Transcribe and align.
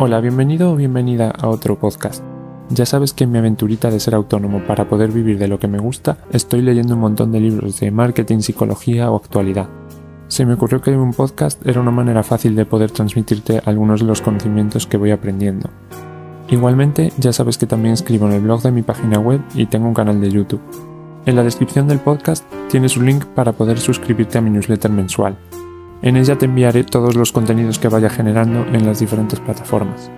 Hola, 0.00 0.20
bienvenido 0.20 0.70
o 0.70 0.76
bienvenida 0.76 1.30
a 1.30 1.48
otro 1.48 1.76
podcast. 1.76 2.22
Ya 2.70 2.86
sabes 2.86 3.12
que 3.12 3.24
en 3.24 3.32
mi 3.32 3.38
aventurita 3.38 3.90
de 3.90 3.98
ser 3.98 4.14
autónomo 4.14 4.64
para 4.64 4.88
poder 4.88 5.10
vivir 5.10 5.40
de 5.40 5.48
lo 5.48 5.58
que 5.58 5.66
me 5.66 5.80
gusta, 5.80 6.18
estoy 6.30 6.62
leyendo 6.62 6.94
un 6.94 7.00
montón 7.00 7.32
de 7.32 7.40
libros 7.40 7.80
de 7.80 7.90
marketing, 7.90 8.38
psicología 8.38 9.10
o 9.10 9.16
actualidad. 9.16 9.68
Se 10.28 10.46
me 10.46 10.54
ocurrió 10.54 10.80
que 10.80 10.96
un 10.96 11.12
podcast 11.12 11.66
era 11.66 11.80
una 11.80 11.90
manera 11.90 12.22
fácil 12.22 12.54
de 12.54 12.64
poder 12.64 12.92
transmitirte 12.92 13.60
algunos 13.64 13.98
de 13.98 14.06
los 14.06 14.22
conocimientos 14.22 14.86
que 14.86 14.98
voy 14.98 15.10
aprendiendo. 15.10 15.68
Igualmente, 16.48 17.12
ya 17.18 17.32
sabes 17.32 17.58
que 17.58 17.66
también 17.66 17.94
escribo 17.94 18.28
en 18.28 18.34
el 18.34 18.42
blog 18.42 18.62
de 18.62 18.70
mi 18.70 18.82
página 18.82 19.18
web 19.18 19.40
y 19.56 19.66
tengo 19.66 19.88
un 19.88 19.94
canal 19.94 20.20
de 20.20 20.30
YouTube. 20.30 20.62
En 21.26 21.34
la 21.34 21.42
descripción 21.42 21.88
del 21.88 21.98
podcast 21.98 22.44
tienes 22.70 22.96
un 22.96 23.06
link 23.06 23.24
para 23.24 23.50
poder 23.50 23.80
suscribirte 23.80 24.38
a 24.38 24.42
mi 24.42 24.50
newsletter 24.50 24.92
mensual. 24.92 25.36
En 26.00 26.16
ella 26.16 26.38
te 26.38 26.44
enviaré 26.44 26.84
todos 26.84 27.16
los 27.16 27.32
contenidos 27.32 27.80
que 27.80 27.88
vaya 27.88 28.08
generando 28.08 28.64
en 28.66 28.86
las 28.86 29.00
diferentes 29.00 29.40
plataformas. 29.40 30.10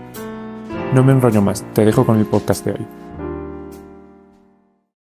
No 0.95 1.03
me 1.03 1.13
enrollo 1.13 1.41
más, 1.41 1.65
te 1.73 1.87
dejo 1.87 2.05
con 2.05 2.19
el 2.19 2.27
podcast 2.27 2.67
de 2.67 2.73
hoy. 2.73 2.87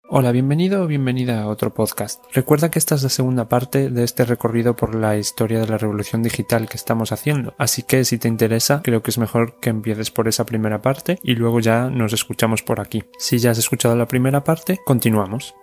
Hola, 0.09 0.31
bienvenido 0.31 0.83
o 0.83 0.87
bienvenida 0.87 1.41
a 1.41 1.47
otro 1.47 1.73
podcast. 1.73 2.23
Recuerda 2.33 2.69
que 2.69 2.79
esta 2.79 2.95
es 2.95 3.03
la 3.03 3.09
segunda 3.09 3.47
parte 3.47 3.89
de 3.89 4.03
este 4.03 4.25
recorrido 4.25 4.75
por 4.75 4.95
la 4.95 5.17
historia 5.17 5.59
de 5.59 5.67
la 5.67 5.77
revolución 5.77 6.21
digital 6.23 6.67
que 6.67 6.77
estamos 6.77 7.13
haciendo, 7.13 7.53
así 7.57 7.83
que 7.83 8.03
si 8.03 8.17
te 8.17 8.27
interesa, 8.27 8.81
creo 8.83 9.01
que 9.01 9.11
es 9.11 9.17
mejor 9.17 9.59
que 9.61 9.69
empieces 9.69 10.11
por 10.11 10.27
esa 10.27 10.45
primera 10.45 10.81
parte 10.81 11.19
y 11.23 11.35
luego 11.35 11.61
ya 11.61 11.89
nos 11.89 12.11
escuchamos 12.11 12.61
por 12.61 12.81
aquí. 12.81 13.03
Si 13.17 13.39
ya 13.39 13.51
has 13.51 13.57
escuchado 13.57 13.95
la 13.95 14.07
primera 14.07 14.43
parte, 14.43 14.79
continuamos. 14.85 15.55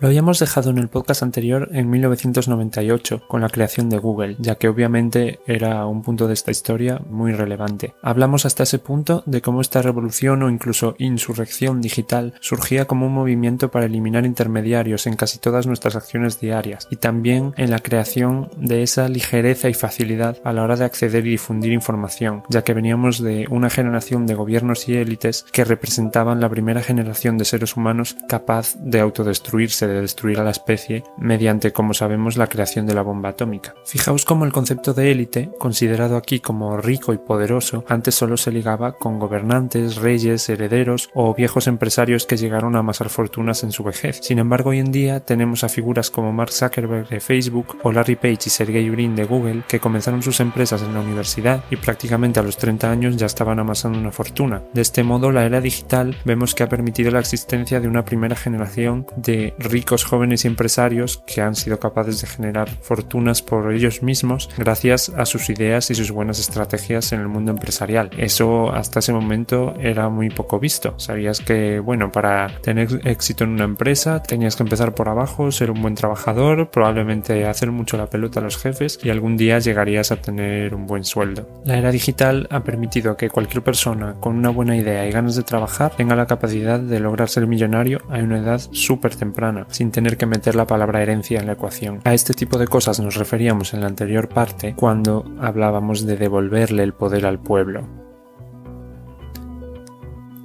Lo 0.00 0.08
habíamos 0.08 0.38
dejado 0.38 0.70
en 0.70 0.78
el 0.78 0.88
podcast 0.88 1.22
anterior 1.22 1.68
en 1.72 1.90
1998 1.90 3.24
con 3.28 3.42
la 3.42 3.50
creación 3.50 3.90
de 3.90 3.98
Google, 3.98 4.36
ya 4.38 4.54
que 4.54 4.66
obviamente 4.66 5.40
era 5.46 5.84
un 5.84 6.02
punto 6.02 6.26
de 6.26 6.32
esta 6.32 6.50
historia 6.50 7.02
muy 7.10 7.32
relevante. 7.32 7.92
Hablamos 8.00 8.46
hasta 8.46 8.62
ese 8.62 8.78
punto 8.78 9.22
de 9.26 9.42
cómo 9.42 9.60
esta 9.60 9.82
revolución 9.82 10.42
o 10.42 10.48
incluso 10.48 10.94
insurrección 10.96 11.82
digital 11.82 12.32
surgía 12.40 12.86
como 12.86 13.08
un 13.08 13.12
movimiento 13.12 13.70
para 13.70 13.84
eliminar 13.84 14.24
intermediarios 14.24 15.06
en 15.06 15.16
casi 15.16 15.38
todas 15.38 15.66
nuestras 15.66 15.96
acciones 15.96 16.40
diarias 16.40 16.88
y 16.90 16.96
también 16.96 17.52
en 17.58 17.70
la 17.70 17.80
creación 17.80 18.48
de 18.56 18.82
esa 18.82 19.06
ligereza 19.06 19.68
y 19.68 19.74
facilidad 19.74 20.38
a 20.44 20.54
la 20.54 20.62
hora 20.62 20.76
de 20.76 20.86
acceder 20.86 21.26
y 21.26 21.32
difundir 21.32 21.72
información, 21.72 22.42
ya 22.48 22.64
que 22.64 22.72
veníamos 22.72 23.22
de 23.22 23.46
una 23.50 23.68
generación 23.68 24.24
de 24.24 24.34
gobiernos 24.34 24.88
y 24.88 24.96
élites 24.96 25.44
que 25.52 25.64
representaban 25.64 26.40
la 26.40 26.48
primera 26.48 26.82
generación 26.82 27.36
de 27.36 27.44
seres 27.44 27.76
humanos 27.76 28.16
capaz 28.30 28.76
de 28.76 29.00
autodestruirse 29.00 29.89
de 29.90 30.00
destruir 30.00 30.40
a 30.40 30.44
la 30.44 30.50
especie 30.50 31.04
mediante, 31.18 31.72
como 31.72 31.94
sabemos, 31.94 32.36
la 32.36 32.46
creación 32.46 32.86
de 32.86 32.94
la 32.94 33.02
bomba 33.02 33.30
atómica. 33.30 33.74
Fijaos 33.84 34.24
cómo 34.24 34.44
el 34.44 34.52
concepto 34.52 34.94
de 34.94 35.10
élite, 35.10 35.50
considerado 35.58 36.16
aquí 36.16 36.40
como 36.40 36.76
rico 36.76 37.12
y 37.12 37.18
poderoso, 37.18 37.84
antes 37.88 38.14
solo 38.14 38.36
se 38.36 38.52
ligaba 38.52 38.92
con 38.92 39.18
gobernantes, 39.18 39.96
reyes, 39.96 40.48
herederos 40.48 41.10
o 41.14 41.34
viejos 41.34 41.66
empresarios 41.66 42.26
que 42.26 42.36
llegaron 42.36 42.76
a 42.76 42.80
amasar 42.80 43.08
fortunas 43.08 43.64
en 43.64 43.72
su 43.72 43.82
vejez. 43.82 44.20
Sin 44.22 44.38
embargo, 44.38 44.70
hoy 44.70 44.78
en 44.78 44.92
día 44.92 45.20
tenemos 45.20 45.64
a 45.64 45.68
figuras 45.68 46.10
como 46.10 46.32
Mark 46.32 46.52
Zuckerberg 46.52 47.08
de 47.08 47.20
Facebook 47.20 47.78
o 47.82 47.92
Larry 47.92 48.16
Page 48.16 48.38
y 48.46 48.50
Sergey 48.50 48.88
Brin 48.90 49.16
de 49.16 49.24
Google 49.24 49.62
que 49.68 49.80
comenzaron 49.80 50.22
sus 50.22 50.40
empresas 50.40 50.82
en 50.82 50.94
la 50.94 51.00
universidad 51.00 51.64
y 51.70 51.76
prácticamente 51.76 52.40
a 52.40 52.42
los 52.42 52.56
30 52.56 52.90
años 52.90 53.16
ya 53.16 53.26
estaban 53.26 53.58
amasando 53.58 53.98
una 53.98 54.12
fortuna. 54.12 54.62
De 54.72 54.82
este 54.82 55.02
modo, 55.02 55.32
la 55.32 55.44
era 55.44 55.60
digital 55.60 56.16
vemos 56.24 56.54
que 56.54 56.62
ha 56.62 56.68
permitido 56.68 57.10
la 57.10 57.20
existencia 57.20 57.80
de 57.80 57.88
una 57.88 58.04
primera 58.04 58.36
generación 58.36 59.06
de 59.16 59.54
ricos 59.58 59.79
ricos 59.80 60.04
jóvenes 60.04 60.44
empresarios 60.44 61.22
que 61.26 61.40
han 61.40 61.54
sido 61.54 61.80
capaces 61.80 62.20
de 62.20 62.26
generar 62.26 62.68
fortunas 62.68 63.40
por 63.40 63.72
ellos 63.72 64.02
mismos 64.02 64.50
gracias 64.58 65.08
a 65.08 65.24
sus 65.24 65.48
ideas 65.48 65.90
y 65.90 65.94
sus 65.94 66.10
buenas 66.10 66.38
estrategias 66.38 67.14
en 67.14 67.20
el 67.20 67.28
mundo 67.28 67.50
empresarial. 67.50 68.10
Eso 68.18 68.74
hasta 68.74 68.98
ese 68.98 69.14
momento 69.14 69.74
era 69.80 70.10
muy 70.10 70.28
poco 70.28 70.58
visto. 70.58 70.92
Sabías 70.98 71.40
que, 71.40 71.80
bueno, 71.80 72.12
para 72.12 72.60
tener 72.60 73.00
éxito 73.04 73.44
en 73.44 73.50
una 73.50 73.64
empresa 73.64 74.22
tenías 74.22 74.54
que 74.54 74.64
empezar 74.64 74.94
por 74.94 75.08
abajo, 75.08 75.50
ser 75.50 75.70
un 75.70 75.80
buen 75.80 75.94
trabajador, 75.94 76.70
probablemente 76.70 77.46
hacer 77.46 77.70
mucho 77.70 77.96
la 77.96 78.10
pelota 78.10 78.40
a 78.40 78.42
los 78.42 78.58
jefes 78.58 78.98
y 79.02 79.08
algún 79.08 79.38
día 79.38 79.60
llegarías 79.60 80.12
a 80.12 80.16
tener 80.16 80.74
un 80.74 80.86
buen 80.86 81.04
sueldo. 81.04 81.48
La 81.64 81.78
era 81.78 81.90
digital 81.90 82.48
ha 82.50 82.64
permitido 82.64 83.16
que 83.16 83.30
cualquier 83.30 83.62
persona 83.62 84.16
con 84.20 84.36
una 84.36 84.50
buena 84.50 84.76
idea 84.76 85.06
y 85.06 85.10
ganas 85.10 85.36
de 85.36 85.42
trabajar 85.42 85.96
tenga 85.96 86.16
la 86.16 86.26
capacidad 86.26 86.78
de 86.78 87.00
lograr 87.00 87.30
ser 87.30 87.46
millonario 87.46 88.02
a 88.10 88.18
una 88.18 88.40
edad 88.40 88.60
súper 88.72 89.16
temprana 89.16 89.66
sin 89.70 89.90
tener 89.90 90.16
que 90.16 90.26
meter 90.26 90.54
la 90.54 90.66
palabra 90.66 91.02
herencia 91.02 91.40
en 91.40 91.46
la 91.46 91.52
ecuación. 91.52 92.00
A 92.04 92.14
este 92.14 92.34
tipo 92.34 92.58
de 92.58 92.68
cosas 92.68 93.00
nos 93.00 93.16
referíamos 93.16 93.74
en 93.74 93.80
la 93.80 93.86
anterior 93.86 94.28
parte 94.28 94.74
cuando 94.76 95.24
hablábamos 95.40 96.06
de 96.06 96.16
devolverle 96.16 96.82
el 96.82 96.94
poder 96.94 97.26
al 97.26 97.38
pueblo. 97.38 97.99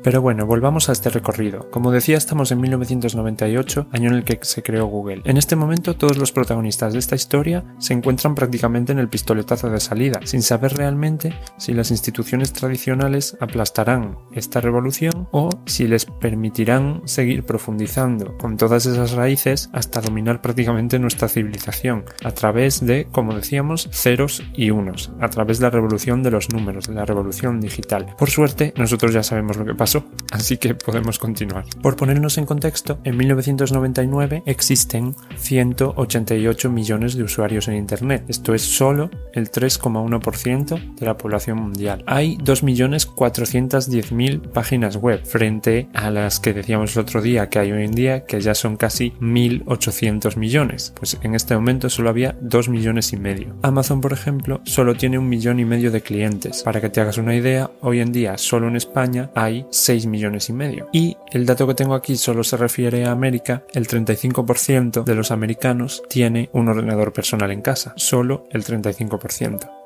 Pero 0.05 0.21
bueno, 0.21 0.45
volvamos 0.45 0.88
a 0.88 0.91
este 0.91 1.09
recorrido. 1.09 1.71
Como 1.71 1.89
decía, 1.89 2.16
estamos 2.16 2.51
en 2.51 2.61
1998, 2.61 3.88
año 3.91 4.09
en 4.09 4.17
el 4.17 4.23
que 4.23 4.38
se 4.43 4.61
creó 4.61 4.85
Google. 4.85 5.23
En 5.25 5.38
este 5.38 5.55
momento 5.55 5.95
todos 5.95 6.19
los 6.19 6.31
protagonistas 6.31 6.93
de 6.93 6.99
esta 6.99 7.16
historia 7.16 7.66
se 7.79 7.93
encuentran 7.93 8.35
prácticamente 8.35 8.91
en 8.91 8.99
el 8.99 9.09
pistoletazo 9.09 9.71
de 9.71 9.79
salida, 9.79 10.19
sin 10.23 10.43
saber 10.43 10.75
realmente 10.75 11.33
si 11.57 11.73
las 11.73 11.89
instituciones 11.89 12.53
tradicionales 12.53 13.35
aplastarán 13.41 14.19
esta 14.31 14.61
revolución 14.61 15.27
o 15.31 15.49
si 15.66 15.88
les 15.88 16.05
permitirán 16.05 17.01
seguir 17.05 17.43
profundizando 17.43 18.37
con 18.37 18.57
todas 18.57 18.85
esas 18.85 19.13
raíces 19.13 19.72
hasta 19.73 20.01
dominar 20.01 20.39
prácticamente 20.39 20.99
nuestra 20.99 21.29
civilización, 21.29 22.05
a 22.23 22.29
través 22.29 22.85
de, 22.85 23.07
como 23.11 23.33
decíamos, 23.33 23.89
ceros 23.91 24.43
y 24.53 24.69
unos, 24.69 25.11
a 25.19 25.29
través 25.29 25.57
de 25.57 25.63
la 25.63 25.72
revolución 25.72 26.22
de 26.22 26.29
los 26.29 26.53
números, 26.53 26.85
de 26.85 26.93
la 26.93 27.05
revolución 27.05 27.59
digital. 27.59 28.16
Por 28.19 28.29
suerte, 28.29 28.72
nosotros 28.77 29.11
ya 29.11 29.23
sabemos 29.23 29.57
lo 29.57 29.66
que 29.66 29.73
pasó 29.73 29.94
así 30.31 30.57
que 30.57 30.75
podemos 30.75 31.19
continuar. 31.19 31.66
Por 31.81 31.95
ponernos 31.95 32.38
en 32.38 32.45
contexto, 32.45 33.00
en 33.03 33.17
1999 33.17 34.44
existen 34.45 35.16
188 35.38 36.69
millones 36.69 37.16
de 37.16 37.23
usuarios 37.23 37.67
en 37.67 37.75
Internet. 37.75 38.23
Esto 38.28 38.53
es 38.53 38.61
solo 38.61 39.09
el 39.34 39.51
3,1% 39.51 40.95
de 40.95 41.05
la 41.05 41.17
población 41.17 41.59
mundial. 41.59 42.03
Hay 42.07 42.38
2.410.000 42.38 44.51
páginas 44.51 44.97
web 44.97 45.23
frente 45.25 45.88
a 45.94 46.09
las 46.09 46.39
que 46.39 46.53
decíamos 46.53 46.95
el 46.95 47.01
otro 47.01 47.22
día 47.22 47.50
que 47.50 47.59
hay 47.59 47.72
hoy 47.72 47.84
en 47.84 47.91
día, 47.91 48.25
que 48.25 48.41
ya 48.41 48.55
son 48.55 48.78
casi 48.78 49.11
1.800 49.22 50.38
millones. 50.38 50.94
Pues 50.97 51.17
en 51.22 51.35
este 51.35 51.55
momento 51.55 51.89
solo 51.89 52.09
había 52.09 52.35
2 52.41 52.69
millones 52.69 53.13
y 53.13 53.17
medio. 53.17 53.55
Amazon, 53.61 54.01
por 54.01 54.13
ejemplo, 54.13 54.61
solo 54.66 54.95
tiene 54.95 55.17
un 55.17 55.29
millón 55.29 55.59
y 55.59 55.66
medio 55.66 55.91
de 55.91 56.01
clientes. 56.01 56.63
Para 56.63 56.81
que 56.81 56.89
te 56.89 57.01
hagas 57.01 57.17
una 57.17 57.35
idea, 57.35 57.72
hoy 57.81 58.00
en 58.00 58.11
día 58.11 58.38
solo 58.38 58.67
en 58.67 58.75
España 58.75 59.31
hay 59.35 59.66
6 59.85 60.07
millones 60.07 60.50
y 60.50 60.53
medio. 60.53 60.90
Y 60.91 61.18
el 61.31 61.46
dato 61.46 61.68
que 61.68 61.75
tengo 61.75 61.94
aquí 61.94 62.18
solo 62.18 62.44
se 62.44 62.57
refiere 62.57 63.06
a 63.06 63.12
América, 63.12 63.63
el 63.73 63.88
35% 63.88 65.03
de 65.03 65.16
los 65.16 65.31
americanos 65.31 66.01
tiene 66.09 66.50
un 66.53 66.68
ordenador 66.68 67.13
personal 67.13 67.51
en 67.51 67.62
casa, 67.62 67.94
solo 67.96 68.47
el 68.51 68.63
35%. 68.63 69.84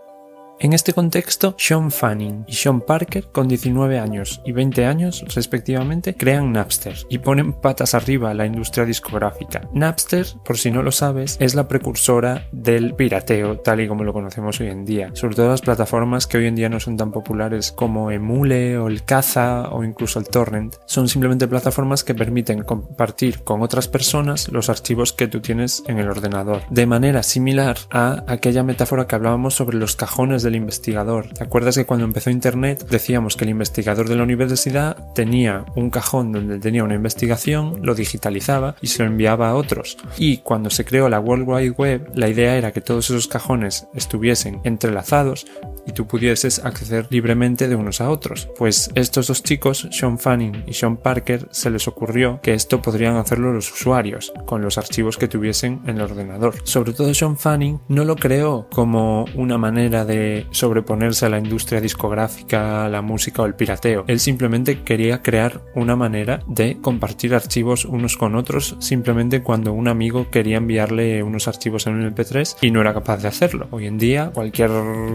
En 0.62 0.74
este 0.74 0.92
contexto, 0.92 1.56
Sean 1.58 1.90
Fanning 1.90 2.44
y 2.46 2.52
Sean 2.52 2.82
Parker, 2.82 3.28
con 3.32 3.48
19 3.48 3.98
años 3.98 4.42
y 4.46 4.52
20 4.52 4.86
años 4.86 5.24
respectivamente, 5.34 6.16
crean 6.16 6.52
Napster 6.52 6.98
y 7.08 7.20
ponen 7.20 7.54
patas 7.54 7.94
arriba 7.94 8.32
a 8.32 8.34
la 8.34 8.46
industria 8.46 8.84
discográfica. 8.84 9.62
Napster, 9.74 10.26
por 10.44 10.58
si 10.58 10.70
no 10.70 10.84
lo 10.84 10.92
sabes, 10.92 11.38
es 11.40 11.56
la 11.56 11.70
precursora 11.70 12.50
del 12.52 12.94
pirateo 12.94 13.60
tal 13.60 13.80
y 13.80 13.88
como 13.88 14.04
lo 14.04 14.12
conocemos 14.12 14.60
hoy 14.60 14.68
en 14.68 14.84
día, 14.84 15.12
sobre 15.14 15.36
todo 15.36 15.48
las 15.48 15.62
plataformas 15.62 16.28
que 16.28 16.40
hoy 16.40 16.48
en 16.48 16.56
día 16.56 16.68
no 16.68 16.82
son 16.82 16.98
tan 16.98 17.14
populares 17.14 17.72
como 17.72 18.12
Emule 18.12 18.78
o 18.78 18.90
el 18.90 19.06
Caza 19.06 19.70
o 19.70 19.86
incluso 19.86 20.20
el 20.20 20.28
Torrent. 20.28 20.76
Son 20.88 21.08
simplemente 21.08 21.48
plataformas 21.48 22.04
que 22.04 22.16
permiten 22.16 22.64
compartir 22.64 23.46
con 23.46 23.62
otras 23.62 23.88
personas 23.88 24.50
los 24.50 24.70
archivos 24.70 25.14
que 25.14 25.30
tú 25.30 25.40
tienes 25.40 25.84
en 25.88 26.00
el 26.00 26.10
ordenador, 26.10 26.64
de 26.70 26.86
manera 26.86 27.24
similar 27.24 27.78
a 27.92 28.26
aquella 28.28 28.64
metáfora 28.64 29.08
que 29.08 29.16
hablábamos 29.16 29.54
sobre 29.54 29.78
los 29.78 29.96
cajones 29.96 30.44
de 30.44 30.49
el 30.50 30.56
investigador. 30.56 31.30
¿Te 31.30 31.44
acuerdas 31.44 31.76
que 31.76 31.86
cuando 31.86 32.06
empezó 32.06 32.30
Internet 32.30 32.86
decíamos 32.90 33.36
que 33.36 33.46
el 33.46 33.52
investigador 33.52 34.10
de 34.10 34.16
la 34.16 34.24
universidad 34.24 35.14
tenía 35.14 35.66
un 35.76 35.90
cajón 35.90 36.32
donde 36.32 36.60
tenía 36.60 36.84
una 36.84 36.96
investigación, 36.96 37.80
lo 37.82 37.96
digitalizaba 37.96 38.76
y 38.82 38.88
se 38.88 39.04
lo 39.04 39.10
enviaba 39.10 39.50
a 39.50 39.56
otros? 39.56 39.98
Y 40.18 40.38
cuando 40.38 40.70
se 40.70 40.86
creó 40.86 41.10
la 41.10 41.20
World 41.20 41.48
Wide 41.48 41.72
Web, 41.72 42.12
la 42.16 42.28
idea 42.28 42.58
era 42.58 42.72
que 42.72 42.82
todos 42.82 43.10
esos 43.10 43.28
cajones 43.28 43.88
estuviesen 43.94 44.60
entrelazados 44.64 45.46
y 45.86 45.92
tú 45.92 46.06
pudieses 46.06 46.64
acceder 46.64 47.08
libremente 47.10 47.68
de 47.68 47.76
unos 47.76 48.02
a 48.02 48.10
otros. 48.10 48.50
Pues 48.58 48.92
estos 48.96 49.28
dos 49.28 49.44
chicos, 49.44 49.88
Sean 49.92 50.20
Fanning 50.20 50.64
y 50.68 50.74
Sean 50.74 50.98
Parker, 50.98 51.48
se 51.52 51.70
les 51.70 51.88
ocurrió 51.88 52.40
que 52.42 52.54
esto 52.54 52.82
podrían 52.82 53.16
hacerlo 53.16 53.54
los 53.54 53.72
usuarios 53.72 54.34
con 54.46 54.62
los 54.62 54.78
archivos 54.78 55.18
que 55.18 55.28
tuviesen 55.28 55.82
en 55.86 55.98
el 55.98 56.02
ordenador. 56.02 56.56
Sobre 56.64 56.94
todo 56.94 57.14
Sean 57.14 57.38
Fanning 57.38 57.80
no 57.88 58.04
lo 58.06 58.16
creó 58.16 58.68
como 58.72 59.26
una 59.36 59.58
manera 59.58 60.06
de 60.06 60.39
sobreponerse 60.52 61.26
a 61.26 61.30
la 61.30 61.40
industria 61.40 61.82
discográfica, 61.82 62.88
la 62.90 63.02
música 63.02 63.42
o 63.42 63.46
el 63.46 63.56
pirateo. 63.56 64.06
Él 64.08 64.20
simplemente 64.20 64.82
quería 64.84 65.22
crear 65.22 65.62
una 65.76 65.96
manera 65.96 66.42
de 66.48 66.80
compartir 66.82 67.34
archivos 67.34 67.86
unos 67.86 68.18
con 68.18 68.36
otros 68.36 68.76
simplemente 68.80 69.42
cuando 69.42 69.74
un 69.74 69.88
amigo 69.88 70.30
quería 70.30 70.58
enviarle 70.58 71.24
unos 71.24 71.48
archivos 71.48 71.88
en 71.88 71.96
un 71.96 72.14
MP3 72.14 72.58
y 72.62 72.72
no 72.72 72.82
era 72.82 72.94
capaz 72.94 73.22
de 73.22 73.28
hacerlo. 73.28 73.68
Hoy 73.72 73.88
en 73.88 73.98
día, 73.98 74.32
cualquier 74.34 74.72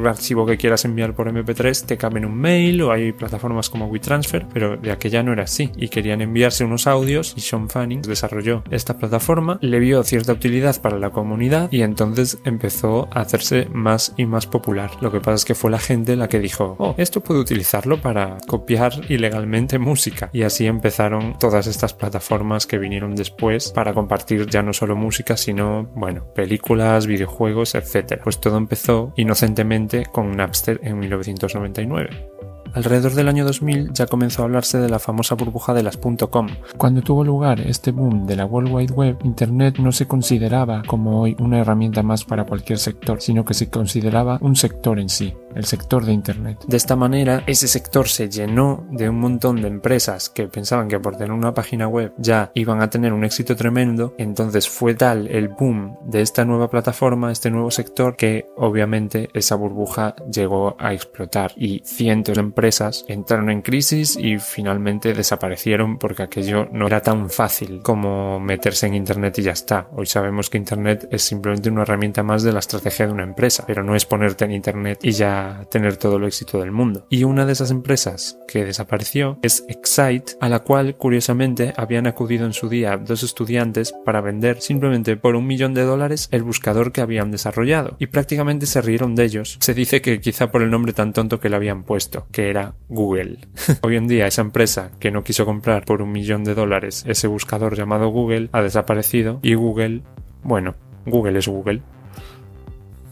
archivo 0.07 0.47
que 0.47 0.57
quieras 0.57 0.85
enviar 0.85 1.15
por 1.15 1.33
MP3 1.33 1.87
te 1.87 1.97
cabe 1.97 2.19
en 2.19 2.27
un 2.27 2.37
mail 2.37 2.83
o 2.83 2.93
hay 2.93 3.13
plataformas 3.13 3.71
como 3.71 3.87
WeTransfer, 3.87 4.47
pero 4.53 4.77
de 4.77 4.93
aquella 4.93 5.23
no 5.23 5.33
era 5.33 5.45
así 5.45 5.71
y 5.77 5.89
querían 5.89 6.21
enviarse 6.21 6.65
unos 6.65 6.87
audios 6.87 7.35
y 7.37 7.41
Sean 7.41 7.69
Fanning 7.69 8.03
desarrolló 8.03 8.63
esta 8.71 8.99
plataforma, 8.99 9.59
le 9.61 9.79
vio 9.79 10.03
cierta 10.03 10.33
utilidad 10.33 10.81
para 10.81 10.99
la 10.99 11.11
comunidad 11.11 11.71
y 11.71 11.83
entonces 11.83 12.39
empezó 12.45 13.09
a 13.11 13.21
hacerse 13.21 13.69
más 13.73 14.15
y 14.17 14.27
más 14.27 14.47
popular. 14.47 14.91
Que 15.15 15.21
pasa 15.21 15.37
es 15.37 15.45
que 15.45 15.55
fue 15.55 15.71
la 15.71 15.79
gente 15.79 16.17
la 16.17 16.29
que 16.29 16.39
dijo, 16.39 16.77
oh, 16.79 16.95
esto 16.99 17.23
puedo 17.23 17.41
utilizarlo 17.41 18.01
para 18.01 18.37
copiar 18.47 18.93
ilegalmente 19.09 19.79
música 19.79 20.29
y 20.33 20.43
así 20.43 20.67
empezaron 20.67 21.39
todas 21.39 21.67
estas 21.67 21.95
plataformas 21.95 22.67
que 22.67 22.79
vinieron 22.79 23.15
después 23.15 23.73
para 23.73 23.95
compartir 23.95 24.47
ya 24.47 24.63
no 24.63 24.73
solo 24.73 24.97
música 24.97 25.37
sino, 25.37 25.85
bueno, 25.95 26.27
películas, 26.35 27.07
videojuegos, 27.07 27.75
etc. 27.75 28.21
Pues 28.23 28.41
todo 28.41 28.59
empezó 28.59 29.13
inocentemente 29.17 30.07
con 30.07 30.37
Napster 30.37 30.81
en 30.83 30.99
1999. 30.99 32.34
Alrededor 32.75 33.15
del 33.15 33.29
año 33.29 33.45
2000 33.45 33.93
ya 33.93 34.07
comenzó 34.07 34.43
a 34.43 34.47
hablarse 34.47 34.79
de 34.79 34.89
la 34.89 34.99
famosa 34.99 35.37
burbuja 35.37 35.75
de 35.75 35.85
las 35.85 35.97
.com. 35.97 36.49
Cuando 36.77 37.03
tuvo 37.03 37.25
lugar 37.25 37.61
este 37.61 37.93
boom 37.93 38.27
de 38.27 38.37
la 38.37 38.47
World 38.47 38.73
Wide 38.73 38.93
Web, 38.93 39.19
Internet 39.23 39.79
no 39.79 39.93
se 39.93 40.07
consideraba 40.07 40.83
como 40.87 41.21
hoy 41.21 41.37
una 41.39 41.61
herramienta 41.61 42.03
más 42.03 42.25
para 42.25 42.45
cualquier 42.45 42.79
sector, 42.79 43.21
sino 43.21 43.45
que 43.45 43.55
se 43.55 43.71
consideraba 43.71 44.39
un 44.41 44.57
sector 44.57 44.99
en 44.99 45.09
sí 45.09 45.35
el 45.55 45.65
sector 45.65 46.05
de 46.05 46.13
Internet. 46.13 46.59
De 46.67 46.77
esta 46.77 46.97
manera, 46.97 47.43
ese 47.47 47.69
sector 47.69 48.09
se 48.09 48.29
llenó 48.29 48.87
de 48.91 49.09
un 49.09 49.21
montón 49.21 49.61
de 49.61 49.69
empresas 49.69 50.31
que 50.31 50.49
pensaban 50.49 50.89
que 50.89 50.99
por 50.99 51.17
tener 51.17 51.33
una 51.33 51.55
página 51.55 51.89
web 51.89 52.13
ya 52.19 52.51
iban 52.55 52.81
a 52.81 52.91
tener 52.91 53.13
un 53.13 53.25
éxito 53.25 53.57
tremendo, 53.57 54.15
entonces 54.19 54.69
fue 54.69 54.95
tal 54.95 55.29
el 55.29 55.49
boom 55.49 55.97
de 56.05 56.23
esta 56.23 56.45
nueva 56.45 56.71
plataforma, 56.71 57.33
este 57.33 57.51
nuevo 57.51 57.71
sector, 57.71 58.17
que 58.17 58.47
obviamente 58.57 59.31
esa 59.35 59.57
burbuja 59.57 60.15
llegó 60.31 60.77
a 60.79 60.93
explotar 60.93 61.53
y 61.57 61.83
cientos 61.85 62.35
de 62.37 62.41
empresas 62.41 63.05
entraron 63.09 63.51
en 63.51 63.63
crisis 63.63 64.17
y 64.17 64.39
finalmente 64.39 65.15
desaparecieron 65.15 65.99
porque 65.99 66.23
aquello 66.23 66.69
no 66.73 66.87
era 66.87 67.01
tan 67.01 67.31
fácil 67.31 67.81
como 67.83 68.41
meterse 68.41 68.87
en 68.87 68.95
Internet 68.95 69.39
y 69.39 69.43
ya 69.43 69.53
está. 69.53 69.89
Hoy 69.93 70.07
sabemos 70.07 70.51
que 70.51 70.59
Internet 70.59 71.09
es 71.11 71.23
simplemente 71.23 71.71
una 71.71 71.83
herramienta 71.83 72.23
más 72.23 72.43
de 72.43 72.53
la 72.53 72.59
estrategia 72.61 73.07
de 73.07 73.13
una 73.13 73.23
empresa, 73.25 73.65
pero 73.67 73.83
no 73.83 73.95
es 73.95 74.05
ponerte 74.05 74.45
en 74.45 74.53
Internet 74.53 75.01
y 75.03 75.13
ya 75.13 75.44
tener 75.71 75.97
todo 75.97 76.17
el 76.17 76.25
éxito 76.25 76.61
del 76.61 76.73
mundo. 76.73 77.07
Y 77.11 77.25
una 77.25 77.47
de 77.47 77.53
esas 77.53 77.71
empresas 77.71 78.39
que 78.49 78.65
desapareció 78.65 79.39
es 79.43 79.65
Excite, 79.69 80.35
a 80.41 80.49
la 80.49 80.61
cual 80.61 80.97
curiosamente 80.97 81.73
habían 81.77 82.07
acudido 82.07 82.47
en 82.47 82.53
su 82.53 82.69
día 82.69 82.97
dos 82.97 83.23
estudiantes 83.23 83.95
para 84.05 84.21
vender 84.21 84.61
simplemente 84.61 85.17
por 85.17 85.37
un 85.37 85.47
millón 85.47 85.75
de 85.75 85.83
dólares 85.83 86.29
el 86.31 86.43
buscador 86.43 86.93
que 86.93 87.01
habían 87.01 87.31
desarrollado. 87.31 87.97
Y 87.99 88.07
prácticamente 88.07 88.67
se 88.67 88.83
rieron 88.83 89.15
de 89.15 89.25
ellos. 89.25 89.59
Se 89.61 89.75
dice 89.75 90.01
que 90.01 90.21
quizá 90.21 90.51
por 90.51 90.63
el 90.63 90.71
nombre 90.71 90.93
tan 90.93 91.13
tonto 91.13 91.41
que 91.41 91.49
le 91.49 91.57
habían 91.57 91.85
puesto, 91.85 92.27
que 92.31 92.51
era 92.51 92.75
Google. 92.89 93.39
Hoy 93.83 93.97
en 93.97 94.09
día 94.09 94.27
esa 94.27 94.43
empresa 94.43 94.91
que 94.99 95.11
no 95.11 95.25
quiso 95.25 95.45
comprar 95.45 95.85
por 95.85 96.03
un 96.03 96.13
millón 96.13 96.45
de 96.45 96.55
dólares 96.55 97.05
ese 97.07 97.27
buscador 97.27 97.77
llamado 97.77 98.09
Google 98.09 98.49
ha 98.53 98.63
desaparecido 98.63 99.41
y 99.43 99.55
Google, 99.55 100.03
bueno, 100.43 100.75
Google 101.07 101.39
es 101.39 101.49
Google. 101.49 101.83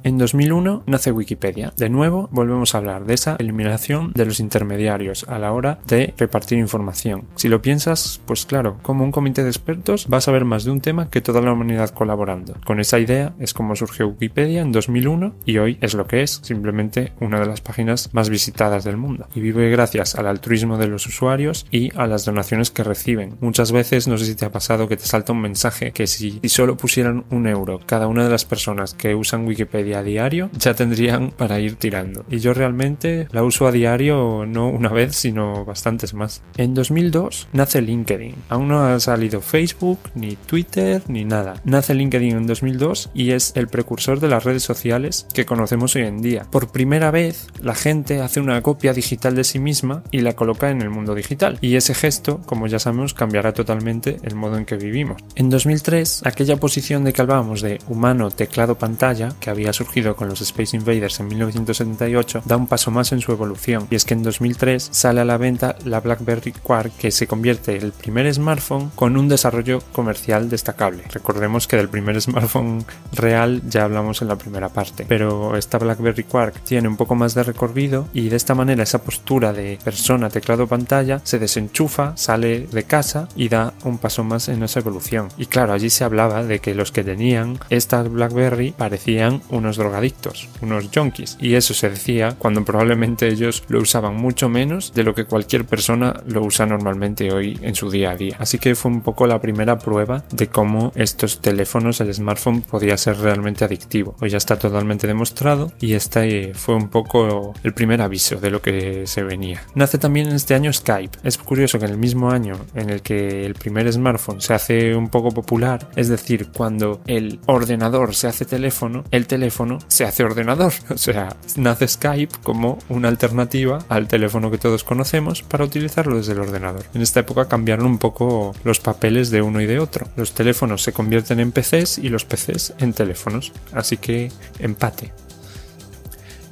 En 0.05 0.19
2001 0.19 0.83
nace 0.87 1.13
Wikipedia. 1.13 1.73
De 1.77 1.89
nuevo, 1.89 2.29
volvemos 2.33 2.75
a 2.75 2.79
hablar 2.79 3.05
de 3.05 3.15
esa 3.15 3.37
eliminación 3.39 4.13
de 4.15 4.27
los 4.27 4.41
intermediarios 4.41 5.25
a 5.29 5.39
la 5.39 5.53
hora 5.53 5.79
de 5.87 6.13
repartir 6.19 6.59
información. 6.59 7.29
Si 7.37 7.49
lo 7.49 7.63
piensas, 7.63 8.21
pues 8.27 8.45
claro, 8.45 8.79
como 8.83 9.05
un 9.05 9.13
comité 9.13 9.45
de 9.45 9.51
expertos 9.51 10.09
vas 10.09 10.27
a 10.27 10.33
ver 10.33 10.45
más 10.45 10.65
de 10.65 10.73
un 10.73 10.81
tema 10.81 11.09
que 11.09 11.21
toda 11.21 11.41
la 11.41 11.53
humanidad 11.53 11.91
colaborando. 11.91 12.55
Con 12.65 12.81
esa 12.81 12.99
idea 12.99 13.35
es 13.39 13.55
como 13.55 13.77
surgió 13.77 14.09
Wikipedia 14.09 14.63
en 14.63 14.73
2001 14.73 15.37
y 15.45 15.59
hoy 15.59 15.79
es 15.81 15.95
lo 15.95 16.09
que 16.09 16.23
es, 16.23 16.41
simplemente 16.43 17.13
una 17.21 17.39
de 17.39 17.47
las 17.47 17.61
páginas 17.61 18.11
más 18.13 18.29
visitadas 18.29 18.83
del 18.83 18.97
mundo. 18.97 19.29
Y 19.37 19.41
vive 19.41 19.71
gracias 19.71 20.17
al 20.17 20.27
altruismo 20.27 20.79
de 20.79 20.89
los 20.89 21.07
usuarios 21.07 21.65
y 21.71 21.97
a 21.97 22.09
las 22.09 22.25
donaciones 22.25 22.73
que 22.73 22.83
reciben. 22.83 23.37
Muchas 23.41 23.71
veces, 23.71 24.09
no 24.09 24.19
sé 24.19 24.25
si 24.25 24.35
te 24.35 24.47
ha 24.47 24.51
pasado 24.51 24.89
que 24.89 24.97
te 24.97 25.07
salta 25.07 25.33
un 25.33 25.43
mensaje 25.43 25.93
que 25.93 26.09
si, 26.09 26.41
si 26.43 26.49
solo 26.49 26.77
pusieran 26.77 27.25
un 27.31 27.47
euro 27.47 27.79
cada 27.87 28.09
una 28.09 28.25
de 28.25 28.31
las 28.31 28.45
personas 28.45 28.95
que 28.95 29.15
usan 29.15 29.47
Wikipedia 29.47 29.92
a 29.95 30.03
diario, 30.03 30.51
ya 30.59 30.75
tendrían 30.75 31.31
para 31.31 31.61
ir 31.61 31.77
tirando. 31.77 32.25
Y 32.31 32.39
yo 32.39 32.55
realmente 32.55 33.29
la 33.31 33.43
uso 33.43 33.67
a 33.67 33.73
diario 33.73 34.45
no 34.47 34.69
una 34.69 34.89
vez, 34.89 35.17
sino 35.17 35.65
bastantes 35.65 36.15
más. 36.15 36.43
En 36.57 36.75
2002 36.75 37.49
nace 37.53 37.81
LinkedIn. 37.81 38.35
Aún 38.49 38.69
no 38.69 38.85
ha 38.85 39.01
salido 39.01 39.41
Facebook, 39.41 39.99
ni 40.15 40.37
Twitter, 40.37 41.03
ni 41.09 41.25
nada. 41.25 41.55
Nace 41.65 41.95
LinkedIn 41.95 42.37
en 42.37 42.47
2002 42.47 43.11
y 43.15 43.33
es 43.33 43.53
el 43.57 43.69
precursor 43.69 44.21
de 44.21 44.29
las 44.29 44.45
redes 44.45 44.63
sociales 44.63 45.27
que 45.33 45.47
conocemos 45.47 45.97
hoy 45.97 46.03
en 46.03 46.23
día. 46.23 46.47
Por 46.51 46.73
primera 46.73 47.11
vez, 47.11 47.49
la 47.61 47.75
gente 47.75 48.21
hace 48.21 48.41
una 48.41 48.63
copia 48.63 48.93
digital 48.93 49.35
de 49.35 49.45
sí 49.45 49.59
misma 49.59 50.03
y 50.11 50.21
la 50.21 50.35
coloca 50.35 50.71
en 50.71 50.83
el 50.83 50.91
mundo 50.91 51.15
digital. 51.15 51.59
Y 51.61 51.77
ese 51.77 51.95
gesto, 51.95 52.41
como 52.47 52.67
ya 52.67 52.79
sabemos, 52.79 53.15
cambiará 53.15 53.53
totalmente 53.53 54.19
el 54.23 54.35
modo 54.35 54.57
en 54.57 54.65
que 54.65 54.77
vivimos. 54.77 55.23
En 55.35 55.51
2003, 55.51 56.23
aquella 56.25 56.57
posición 56.57 57.05
de 57.05 57.13
que 57.13 57.23
hablábamos 57.23 57.63
de 57.63 57.79
humano, 57.89 58.31
teclado, 58.31 58.77
pantalla, 58.77 59.31
que 59.41 59.51
había 59.51 59.73
surgido 59.83 60.15
con 60.15 60.29
los 60.29 60.41
Space 60.41 60.77
Invaders 60.77 61.19
en 61.19 61.29
1978 61.29 62.43
da 62.45 62.57
un 62.57 62.69
paso 62.69 62.91
más 62.91 63.11
en 63.13 63.21
su 63.21 63.33
evolución 63.33 63.89
y 63.91 63.97
es 63.97 64.05
que 64.05 64.15
en 64.15 64.23
2003 64.23 64.91
sale 64.93 65.21
a 65.21 65.25
la 65.25 65.39
venta 65.39 65.77
la 65.85 66.01
BlackBerry 66.01 66.53
Quark 66.53 66.97
que 66.97 67.11
se 67.11 67.27
convierte 67.27 67.77
en 67.77 67.83
el 67.83 67.93
primer 67.93 68.33
smartphone 68.33 68.91
con 68.95 69.17
un 69.17 69.29
desarrollo 69.29 69.81
comercial 69.93 70.49
destacable. 70.49 71.03
Recordemos 71.13 71.67
que 71.67 71.77
del 71.77 71.89
primer 71.89 72.21
smartphone 72.21 72.85
real 73.13 73.63
ya 73.69 73.85
hablamos 73.85 74.23
en 74.23 74.29
la 74.29 74.37
primera 74.37 74.69
parte, 74.69 75.05
pero 75.09 75.57
esta 75.57 75.79
BlackBerry 75.79 76.25
Quark 76.25 76.63
tiene 76.63 76.87
un 76.89 76.97
poco 76.97 77.17
más 77.17 77.35
de 77.35 77.43
recorrido 77.43 78.07
y 78.13 78.29
de 78.29 78.37
esta 78.37 78.55
manera 78.55 78.85
esa 78.85 79.03
postura 79.03 79.53
de 79.53 79.79
persona 79.83 80.31
teclado 80.31 80.69
pantalla 80.69 81.21
se 81.25 81.41
desenchufa, 81.41 82.17
sale 82.17 82.67
de 82.69 82.85
casa 82.85 83.29
y 83.35 83.49
da 83.49 83.75
un 83.85 83.99
paso 83.99 84.23
más 84.23 84.49
en 84.49 84.63
esa 84.63 84.79
evolución. 84.81 85.29
Y 85.37 85.47
claro, 85.47 85.73
allí 85.73 85.91
se 85.91 86.05
hablaba 86.05 86.45
de 86.45 86.61
que 86.61 86.75
los 86.75 86.93
que 86.93 87.03
tenían 87.03 87.59
esta 87.69 88.03
BlackBerry 88.03 88.73
parecían 88.73 89.43
unos 89.51 89.72
drogadictos, 89.77 90.49
unos 90.61 90.89
junkies. 90.95 91.37
Y 91.41 91.55
eso 91.55 91.75
se 91.75 91.91
decía 91.91 92.35
cuando 92.39 92.65
probablemente 92.65 93.29
ellos 93.29 93.65
lo 93.69 93.81
usaban 93.81 94.17
mucho 94.17 94.49
menos 94.49 94.93
de 94.95 95.05
lo 95.05 95.15
que 95.15 95.25
cualquier 95.25 95.65
persona 95.65 96.23
lo 96.27 96.43
usa 96.43 96.67
normalmente 96.67 97.33
hoy 97.33 97.59
en 97.63 97.75
su 97.75 97.91
día 97.91 98.11
a 98.11 98.17
día. 98.17 98.37
Así 98.39 98.59
que 98.59 98.75
fue 98.75 98.91
un 98.91 99.03
poco 99.03 99.27
la 99.27 99.41
primera 99.41 99.79
prueba 99.79 100.25
de 100.31 100.49
cómo 100.49 100.93
estos 100.95 101.41
teléfonos, 101.41 102.01
el 102.01 102.13
smartphone, 102.13 102.63
podía 102.63 102.97
ser 102.97 103.19
realmente 103.19 103.65
adictivo. 103.65 104.17
Hoy 104.21 104.31
ya 104.31 104.39
está 104.39 104.59
totalmente 104.59 105.07
demostrado 105.07 105.73
y 105.81 105.95
este 105.95 106.55
fue 106.55 106.75
un 106.75 106.89
poco 106.89 107.55
el 107.63 107.75
primer 107.75 108.03
aviso 108.03 108.37
de 108.37 108.51
lo 108.51 108.63
que 108.63 109.07
se 109.07 109.23
venía. 109.23 109.63
Nace 109.75 109.99
también 109.99 110.29
en 110.29 110.35
este 110.35 110.55
año 110.55 110.73
Skype. 110.73 111.19
Es 111.23 111.39
curioso 111.39 111.79
que 111.79 111.87
en 111.87 111.93
el 111.93 111.99
mismo 111.99 112.31
año 112.31 112.55
en 112.75 112.91
el 112.91 113.03
que 113.03 113.47
el 113.47 113.55
primer 113.55 113.93
smartphone 113.93 114.41
se 114.41 114.55
hace 114.55 114.95
un 114.95 115.09
poco 115.09 115.31
popular, 115.31 115.89
es 115.97 116.09
decir, 116.09 116.49
cuando 116.55 117.01
el 117.07 117.41
ordenador 117.47 118.15
se 118.15 118.29
hace 118.29 118.45
teléfono, 118.45 119.05
el 119.11 119.27
teléfono 119.27 119.62
se 119.89 120.05
hace 120.05 120.25
ordenador. 120.25 120.73
O 120.93 120.99
sea, 120.99 121.37
nace 121.57 121.89
Skype 121.89 122.39
como 122.43 122.79
una 122.89 123.09
alternativa 123.09 123.79
al 123.89 124.09
teléfono 124.09 124.51
que 124.51 124.59
todos 124.59 124.85
conocemos 124.85 125.43
para 125.43 125.65
utilizarlo 125.65 126.17
desde 126.17 126.33
el 126.33 126.41
ordenador. 126.41 126.85
En 126.95 127.03
esta 127.03 127.21
época 127.21 127.49
cambiaron 127.49 127.87
un 127.87 127.99
poco 127.99 128.55
los 128.63 128.79
papeles 128.79 129.31
de 129.31 129.43
uno 129.43 129.61
y 129.61 129.67
de 129.67 129.81
otro. 129.81 130.07
Los 130.17 130.33
teléfonos 130.33 130.83
se 130.83 130.93
convierten 130.93 131.41
en 131.41 131.51
PCs 131.51 131.99
y 131.99 132.09
los 132.09 132.25
PCs 132.25 132.75
en 132.79 132.93
teléfonos. 132.93 133.53
Así 133.73 133.97
que 133.97 134.31
empate. 134.59 135.13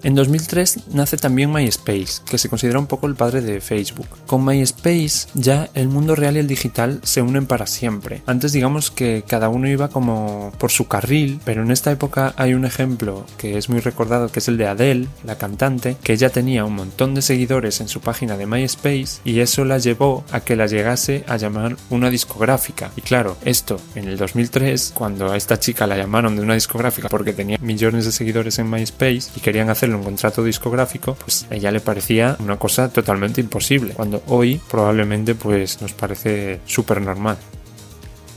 En 0.03 0.15
2003 0.15 0.95
nace 0.95 1.19
también 1.19 1.53
MySpace, 1.53 2.23
que 2.29 2.39
se 2.39 2.49
considera 2.49 2.79
un 2.79 2.87
poco 2.87 3.07
el 3.07 3.17
padre 3.17 3.43
de 3.43 3.61
Facebook. 3.61 4.09
Con 4.27 4.45
MySpace 4.45 5.29
ya 5.35 5.69
el 5.75 5.89
mundo 5.89 6.17
real 6.17 6.37
y 6.37 6.39
el 6.39 6.47
digital 6.47 7.01
se 7.03 7.21
unen 7.21 7.47
para 7.47 7.67
siempre. 7.67 8.23
Antes 8.25 8.53
digamos 8.53 8.91
que 8.91 9.25
cada 9.27 9.51
uno 9.51 9.69
iba 9.69 9.89
como 9.89 10.53
por 10.59 10.71
su 10.71 10.89
carril, 10.89 11.41
pero 11.45 11.63
en 11.63 11.71
esta 11.71 11.93
época 11.93 12.33
hay 12.37 12.55
un 12.55 12.65
ejemplo 12.65 13.27
que 13.37 13.59
es 13.59 13.69
muy 13.69 13.81
recordado 13.81 14.33
que 14.33 14.39
es 14.39 14.49
el 14.49 14.57
de 14.57 14.69
Adele, 14.69 15.07
la 15.25 15.37
cantante, 15.37 15.97
que 16.03 16.15
ella 16.15 16.31
tenía 16.31 16.65
un 16.65 16.77
montón 16.77 17.15
de 17.15 17.21
seguidores 17.21 17.81
en 17.83 17.89
su 17.89 18.01
página 18.01 18.39
de 18.39 18.47
MySpace 18.47 19.21
y 19.25 19.41
eso 19.41 19.67
la 19.67 19.79
llevó 19.79 20.25
a 20.33 20.41
que 20.41 20.57
la 20.57 20.67
llegase 20.67 21.25
a 21.29 21.37
llamar 21.37 21.77
una 21.91 22.09
discográfica. 22.09 22.91
Y 22.97 23.03
claro, 23.03 23.37
esto 23.45 23.79
en 23.95 24.09
el 24.09 24.17
2003, 24.17 24.93
cuando 24.95 25.31
a 25.31 25.37
esta 25.37 25.61
chica 25.61 25.87
la 25.87 25.99
llamaron 25.99 26.37
de 26.37 26.43
una 26.43 26.55
discográfica 26.55 27.11
porque 27.11 27.35
tenía 27.35 27.59
millones 27.61 28.07
de 28.07 28.13
seguidores 28.13 28.59
en 28.59 28.71
MySpace 28.71 29.31
y 29.37 29.41
querían 29.41 29.69
hacer 29.69 29.90
un 29.95 30.05
contrato 30.05 30.45
discográfico, 30.45 31.15
pues 31.15 31.47
a 31.51 31.55
ella 31.55 31.71
le 31.71 31.81
parecía 31.81 32.37
una 32.41 32.59
cosa 32.59 32.89
totalmente 32.89 33.41
imposible, 33.41 33.95
cuando 33.95 34.23
hoy 34.27 34.61
probablemente 34.71 35.35
pues 35.35 35.81
nos 35.81 35.93
parece 35.93 36.61
súper 36.67 37.01
normal. 37.01 37.39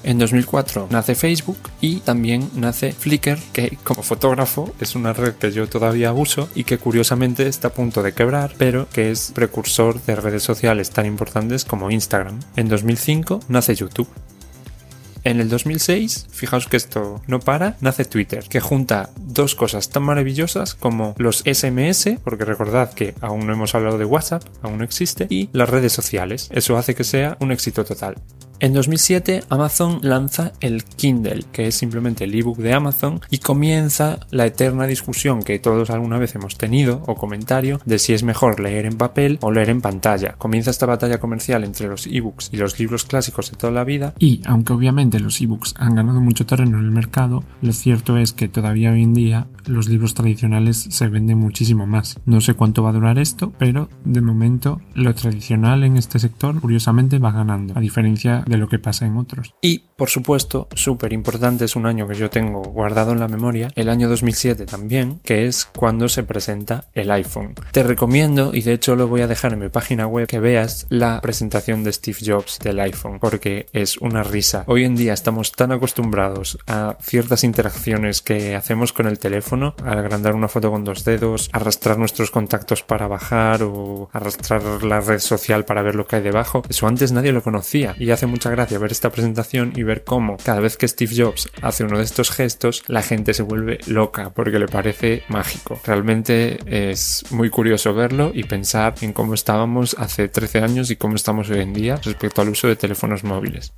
En 0.03 0.17
2004 0.19 0.87
nace 0.89 1.15
Facebook 1.15 1.57
y 1.79 2.01
también 2.01 2.49
nace 2.55 2.91
Flickr, 2.91 3.39
que 3.53 3.77
como 3.83 4.03
fotógrafo 4.03 4.73
es 4.81 4.95
una 4.95 5.13
red 5.13 5.35
que 5.35 5.51
yo 5.51 5.69
todavía 5.69 6.11
uso 6.11 6.49
y 6.55 6.65
que 6.65 6.77
curiosamente 6.77 7.47
está 7.47 7.69
a 7.69 7.73
punto 7.73 8.03
de 8.03 8.13
quebrar, 8.13 8.53
pero 8.57 8.87
que 8.89 9.11
es 9.11 9.31
precursor 9.33 10.01
de 10.03 10.17
redes 10.17 10.43
sociales 10.43 10.89
tan 10.89 11.05
importantes 11.05 11.63
como 11.63 11.89
Instagram. 11.89 12.39
En 12.57 12.67
2005 12.67 13.39
nace 13.47 13.75
YouTube. 13.75 14.09
En 15.25 15.39
el 15.39 15.47
2006, 15.47 16.27
fijaos 16.31 16.67
que 16.67 16.75
esto 16.75 17.21
no 17.27 17.39
para, 17.39 17.77
nace 17.79 18.03
Twitter, 18.03 18.43
que 18.49 18.59
junta 18.59 19.09
dos 19.15 19.55
cosas 19.55 19.89
tan 19.89 20.03
maravillosas 20.03 20.75
como 20.75 21.15
los 21.17 21.43
SMS, 21.45 22.17
porque 22.23 22.43
recordad 22.43 22.93
que 22.93 23.15
aún 23.21 23.47
no 23.47 23.53
hemos 23.53 23.73
hablado 23.73 23.97
de 23.97 24.03
WhatsApp, 24.03 24.43
aún 24.61 24.79
no 24.79 24.83
existe, 24.83 25.27
y 25.29 25.49
las 25.53 25.69
redes 25.69 25.93
sociales. 25.93 26.49
Eso 26.51 26.77
hace 26.77 26.93
que 26.93 27.05
sea 27.05 27.37
un 27.39 27.53
éxito 27.53 27.85
total. 27.85 28.15
En 28.63 28.71
2007 28.71 29.43
Amazon 29.49 29.99
lanza 30.03 30.53
el 30.61 30.85
Kindle, 30.85 31.43
que 31.51 31.67
es 31.67 31.75
simplemente 31.75 32.23
el 32.23 32.33
ebook 32.33 32.59
de 32.59 32.71
Amazon, 32.71 33.19
y 33.29 33.39
comienza 33.39 34.21
la 34.31 34.45
eterna 34.45 34.87
discusión 34.87 35.43
que 35.43 35.59
todos 35.59 35.89
alguna 35.89 36.17
vez 36.17 36.33
hemos 36.35 36.57
tenido 36.57 37.03
o 37.05 37.15
comentario 37.15 37.81
de 37.83 37.99
si 37.99 38.13
es 38.13 38.23
mejor 38.23 38.61
leer 38.61 38.85
en 38.85 38.95
papel 38.95 39.37
o 39.41 39.51
leer 39.51 39.69
en 39.69 39.81
pantalla. 39.81 40.35
Comienza 40.37 40.71
esta 40.71 40.85
batalla 40.85 41.19
comercial 41.19 41.65
entre 41.65 41.89
los 41.89 42.07
ebooks 42.07 42.51
y 42.53 42.55
los 42.55 42.79
libros 42.79 43.03
clásicos 43.03 43.51
de 43.51 43.57
toda 43.57 43.73
la 43.73 43.83
vida 43.83 44.13
y 44.17 44.39
aunque 44.45 44.71
obviamente 44.71 45.19
los 45.19 45.41
ebooks 45.41 45.73
han 45.77 45.95
ganado 45.95 46.21
mucho 46.21 46.45
terreno 46.45 46.79
en 46.79 46.85
el 46.85 46.91
mercado, 46.91 47.43
lo 47.61 47.73
cierto 47.73 48.17
es 48.17 48.31
que 48.31 48.47
todavía 48.47 48.93
hoy 48.93 49.03
en 49.03 49.13
día 49.13 49.47
los 49.65 49.89
libros 49.89 50.13
tradicionales 50.13 50.87
se 50.89 51.09
venden 51.09 51.37
muchísimo 51.37 51.85
más. 51.85 52.17
No 52.25 52.39
sé 52.39 52.53
cuánto 52.53 52.81
va 52.81 52.91
a 52.91 52.93
durar 52.93 53.19
esto, 53.19 53.51
pero 53.57 53.89
de 54.05 54.21
momento 54.21 54.79
lo 54.93 55.13
tradicional 55.13 55.83
en 55.83 55.97
este 55.97 56.19
sector 56.19 56.61
curiosamente 56.61 57.19
va 57.19 57.33
ganando, 57.33 57.77
a 57.77 57.81
diferencia 57.81 58.43
de 58.47 58.52
de 58.53 58.59
lo 58.59 58.69
que 58.69 58.79
pasa 58.79 59.05
en 59.05 59.17
otros. 59.17 59.55
Y, 59.61 59.79
por 59.95 60.09
supuesto, 60.09 60.67
súper 60.75 61.11
importante 61.11 61.65
es 61.65 61.75
un 61.75 61.85
año 61.85 62.07
que 62.07 62.15
yo 62.15 62.29
tengo 62.29 62.61
guardado 62.61 63.11
en 63.11 63.19
la 63.19 63.27
memoria, 63.27 63.69
el 63.75 63.89
año 63.89 64.07
2007 64.07 64.65
también, 64.65 65.19
que 65.23 65.47
es 65.47 65.65
cuando 65.65 66.07
se 66.07 66.23
presenta 66.23 66.85
el 66.93 67.09
iPhone. 67.11 67.55
Te 67.71 67.83
recomiendo, 67.83 68.51
y 68.53 68.61
de 68.61 68.73
hecho 68.73 68.95
lo 68.95 69.07
voy 69.07 69.21
a 69.21 69.27
dejar 69.27 69.53
en 69.53 69.59
mi 69.59 69.69
página 69.69 70.05
web, 70.05 70.27
que 70.27 70.39
veas 70.39 70.85
la 70.89 71.19
presentación 71.21 71.83
de 71.83 71.93
Steve 71.93 72.17
Jobs 72.23 72.59
del 72.59 72.79
iPhone, 72.79 73.19
porque 73.19 73.65
es 73.73 73.97
una 73.97 74.23
risa. 74.23 74.63
Hoy 74.67 74.85
en 74.85 74.95
día 74.95 75.13
estamos 75.13 75.51
tan 75.51 75.71
acostumbrados 75.71 76.59
a 76.67 76.97
ciertas 77.01 77.43
interacciones 77.43 78.21
que 78.21 78.55
hacemos 78.55 78.93
con 78.93 79.07
el 79.07 79.17
teléfono, 79.17 79.75
al 79.83 79.97
agrandar 79.97 80.35
una 80.35 80.47
foto 80.47 80.69
con 80.69 80.83
dos 80.83 81.03
dedos, 81.03 81.49
arrastrar 81.53 81.97
nuestros 81.97 82.29
contactos 82.29 82.83
para 82.83 83.07
bajar 83.07 83.63
o 83.63 84.09
arrastrar 84.13 84.83
la 84.83 85.01
red 85.01 85.19
social 85.19 85.65
para 85.65 85.81
ver 85.81 85.95
lo 85.95 86.05
que 86.05 86.17
hay 86.17 86.21
debajo. 86.21 86.61
Eso 86.69 86.87
antes 86.87 87.11
nadie 87.11 87.31
lo 87.31 87.41
conocía 87.41 87.95
y 87.97 88.11
hace 88.11 88.27
mucho 88.33 88.49
gracia 88.49 88.79
ver 88.79 88.91
esta 88.91 89.11
presentación 89.11 89.73
y 89.75 89.83
ver 89.83 90.03
cómo 90.03 90.37
cada 90.43 90.59
vez 90.59 90.75
que 90.75 90.87
Steve 90.87 91.13
Jobs 91.15 91.49
hace 91.61 91.83
uno 91.83 91.99
de 91.99 92.03
estos 92.03 92.31
gestos, 92.31 92.83
la 92.87 93.03
gente 93.03 93.35
se 93.35 93.43
vuelve 93.43 93.77
loca 93.85 94.31
porque 94.31 94.57
le 94.57 94.67
parece 94.67 95.21
mágico. 95.27 95.79
Realmente 95.85 96.57
es 96.65 97.25
muy 97.29 97.51
curioso 97.51 97.93
verlo 97.93 98.31
y 98.33 98.45
pensar 98.45 98.95
en 99.01 99.13
cómo 99.13 99.35
estábamos 99.35 99.95
hace 99.99 100.29
13 100.29 100.61
años 100.61 100.89
y 100.89 100.95
cómo 100.95 101.15
estamos 101.15 101.47
hoy 101.51 101.59
en 101.59 101.73
día 101.73 101.99
respecto 102.03 102.41
al 102.41 102.49
uso 102.49 102.67
de 102.67 102.75
teléfonos 102.75 103.23
móviles. 103.23 103.71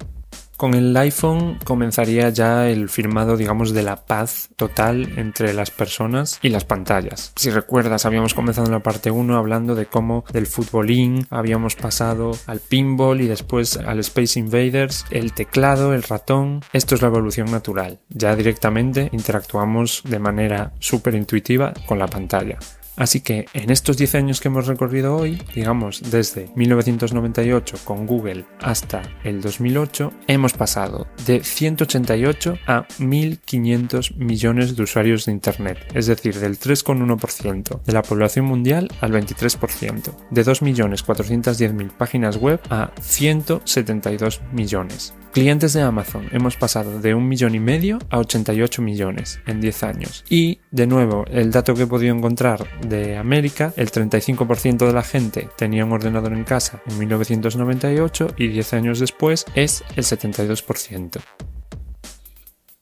Con 0.57 0.73
el 0.73 0.95
iPhone 0.95 1.59
comenzaría 1.65 2.29
ya 2.29 2.69
el 2.69 2.87
firmado, 2.87 3.35
digamos, 3.35 3.73
de 3.73 3.83
la 3.83 4.05
paz 4.05 4.49
total 4.55 5.11
entre 5.17 5.53
las 5.53 5.69
personas 5.69 6.39
y 6.41 6.47
las 6.47 6.63
pantallas. 6.63 7.33
Si 7.35 7.49
recuerdas, 7.49 8.05
habíamos 8.05 8.33
comenzado 8.33 8.67
en 8.67 8.71
la 8.71 8.79
parte 8.79 9.11
1 9.11 9.37
hablando 9.37 9.75
de 9.75 9.85
cómo 9.85 10.23
del 10.31 10.47
futbolín 10.47 11.27
habíamos 11.29 11.75
pasado 11.75 12.31
al 12.47 12.61
pinball 12.61 13.19
y 13.19 13.27
después 13.27 13.75
al 13.75 13.99
Space 13.99 14.39
Invaders, 14.39 15.05
el 15.11 15.33
teclado, 15.33 15.93
el 15.93 16.03
ratón. 16.03 16.61
Esto 16.71 16.95
es 16.95 17.01
la 17.01 17.09
evolución 17.09 17.51
natural. 17.51 17.99
Ya 18.09 18.33
directamente 18.35 19.09
interactuamos 19.11 20.03
de 20.05 20.19
manera 20.19 20.71
súper 20.79 21.15
intuitiva 21.15 21.73
con 21.85 21.99
la 21.99 22.07
pantalla. 22.07 22.57
Así 22.97 23.21
que 23.21 23.45
en 23.53 23.71
estos 23.71 23.97
10 23.97 24.15
años 24.15 24.39
que 24.39 24.47
hemos 24.47 24.67
recorrido 24.67 25.15
hoy, 25.15 25.41
digamos 25.53 26.01
desde 26.11 26.49
1998 26.55 27.77
con 27.83 28.05
Google 28.05 28.45
hasta 28.61 29.01
el 29.23 29.41
2008, 29.41 30.13
hemos 30.27 30.53
pasado 30.53 31.07
de 31.25 31.43
188 31.43 32.59
a 32.67 32.87
1.500 32.99 34.15
millones 34.15 34.75
de 34.75 34.83
usuarios 34.83 35.25
de 35.25 35.31
Internet, 35.33 35.77
es 35.93 36.07
decir, 36.07 36.39
del 36.39 36.59
3,1% 36.59 37.81
de 37.83 37.93
la 37.93 38.01
población 38.01 38.45
mundial 38.45 38.89
al 39.01 39.11
23%, 39.11 40.15
de 40.31 40.45
2.410.000 40.45 41.91
páginas 41.91 42.37
web 42.37 42.59
a 42.69 42.91
172 43.01 44.41
millones. 44.53 45.13
Clientes 45.35 45.73
de 45.73 45.81
Amazon 45.81 46.29
hemos 46.31 46.55
pasado 46.55 47.01
de 47.01 47.13
un 47.13 47.27
millón 47.27 47.55
y 47.55 47.59
medio 47.59 47.99
a 48.09 48.19
88 48.19 48.81
millones 48.81 49.41
en 49.45 49.59
10 49.59 49.83
años. 49.83 50.23
Y, 50.29 50.61
de 50.71 50.87
nuevo, 50.87 51.25
el 51.29 51.51
dato 51.51 51.73
que 51.73 51.83
he 51.83 51.87
podido 51.87 52.15
encontrar 52.15 52.65
de 52.87 53.17
América, 53.17 53.73
el 53.75 53.91
35% 53.91 54.87
de 54.87 54.93
la 54.93 55.03
gente 55.03 55.49
tenía 55.57 55.83
un 55.83 55.91
ordenador 55.91 56.31
en 56.31 56.45
casa 56.45 56.81
en 56.87 56.99
1998 56.99 58.35
y 58.37 58.47
10 58.47 58.73
años 58.75 58.99
después 59.01 59.43
es 59.55 59.83
el 59.97 60.05
72%. 60.05 61.19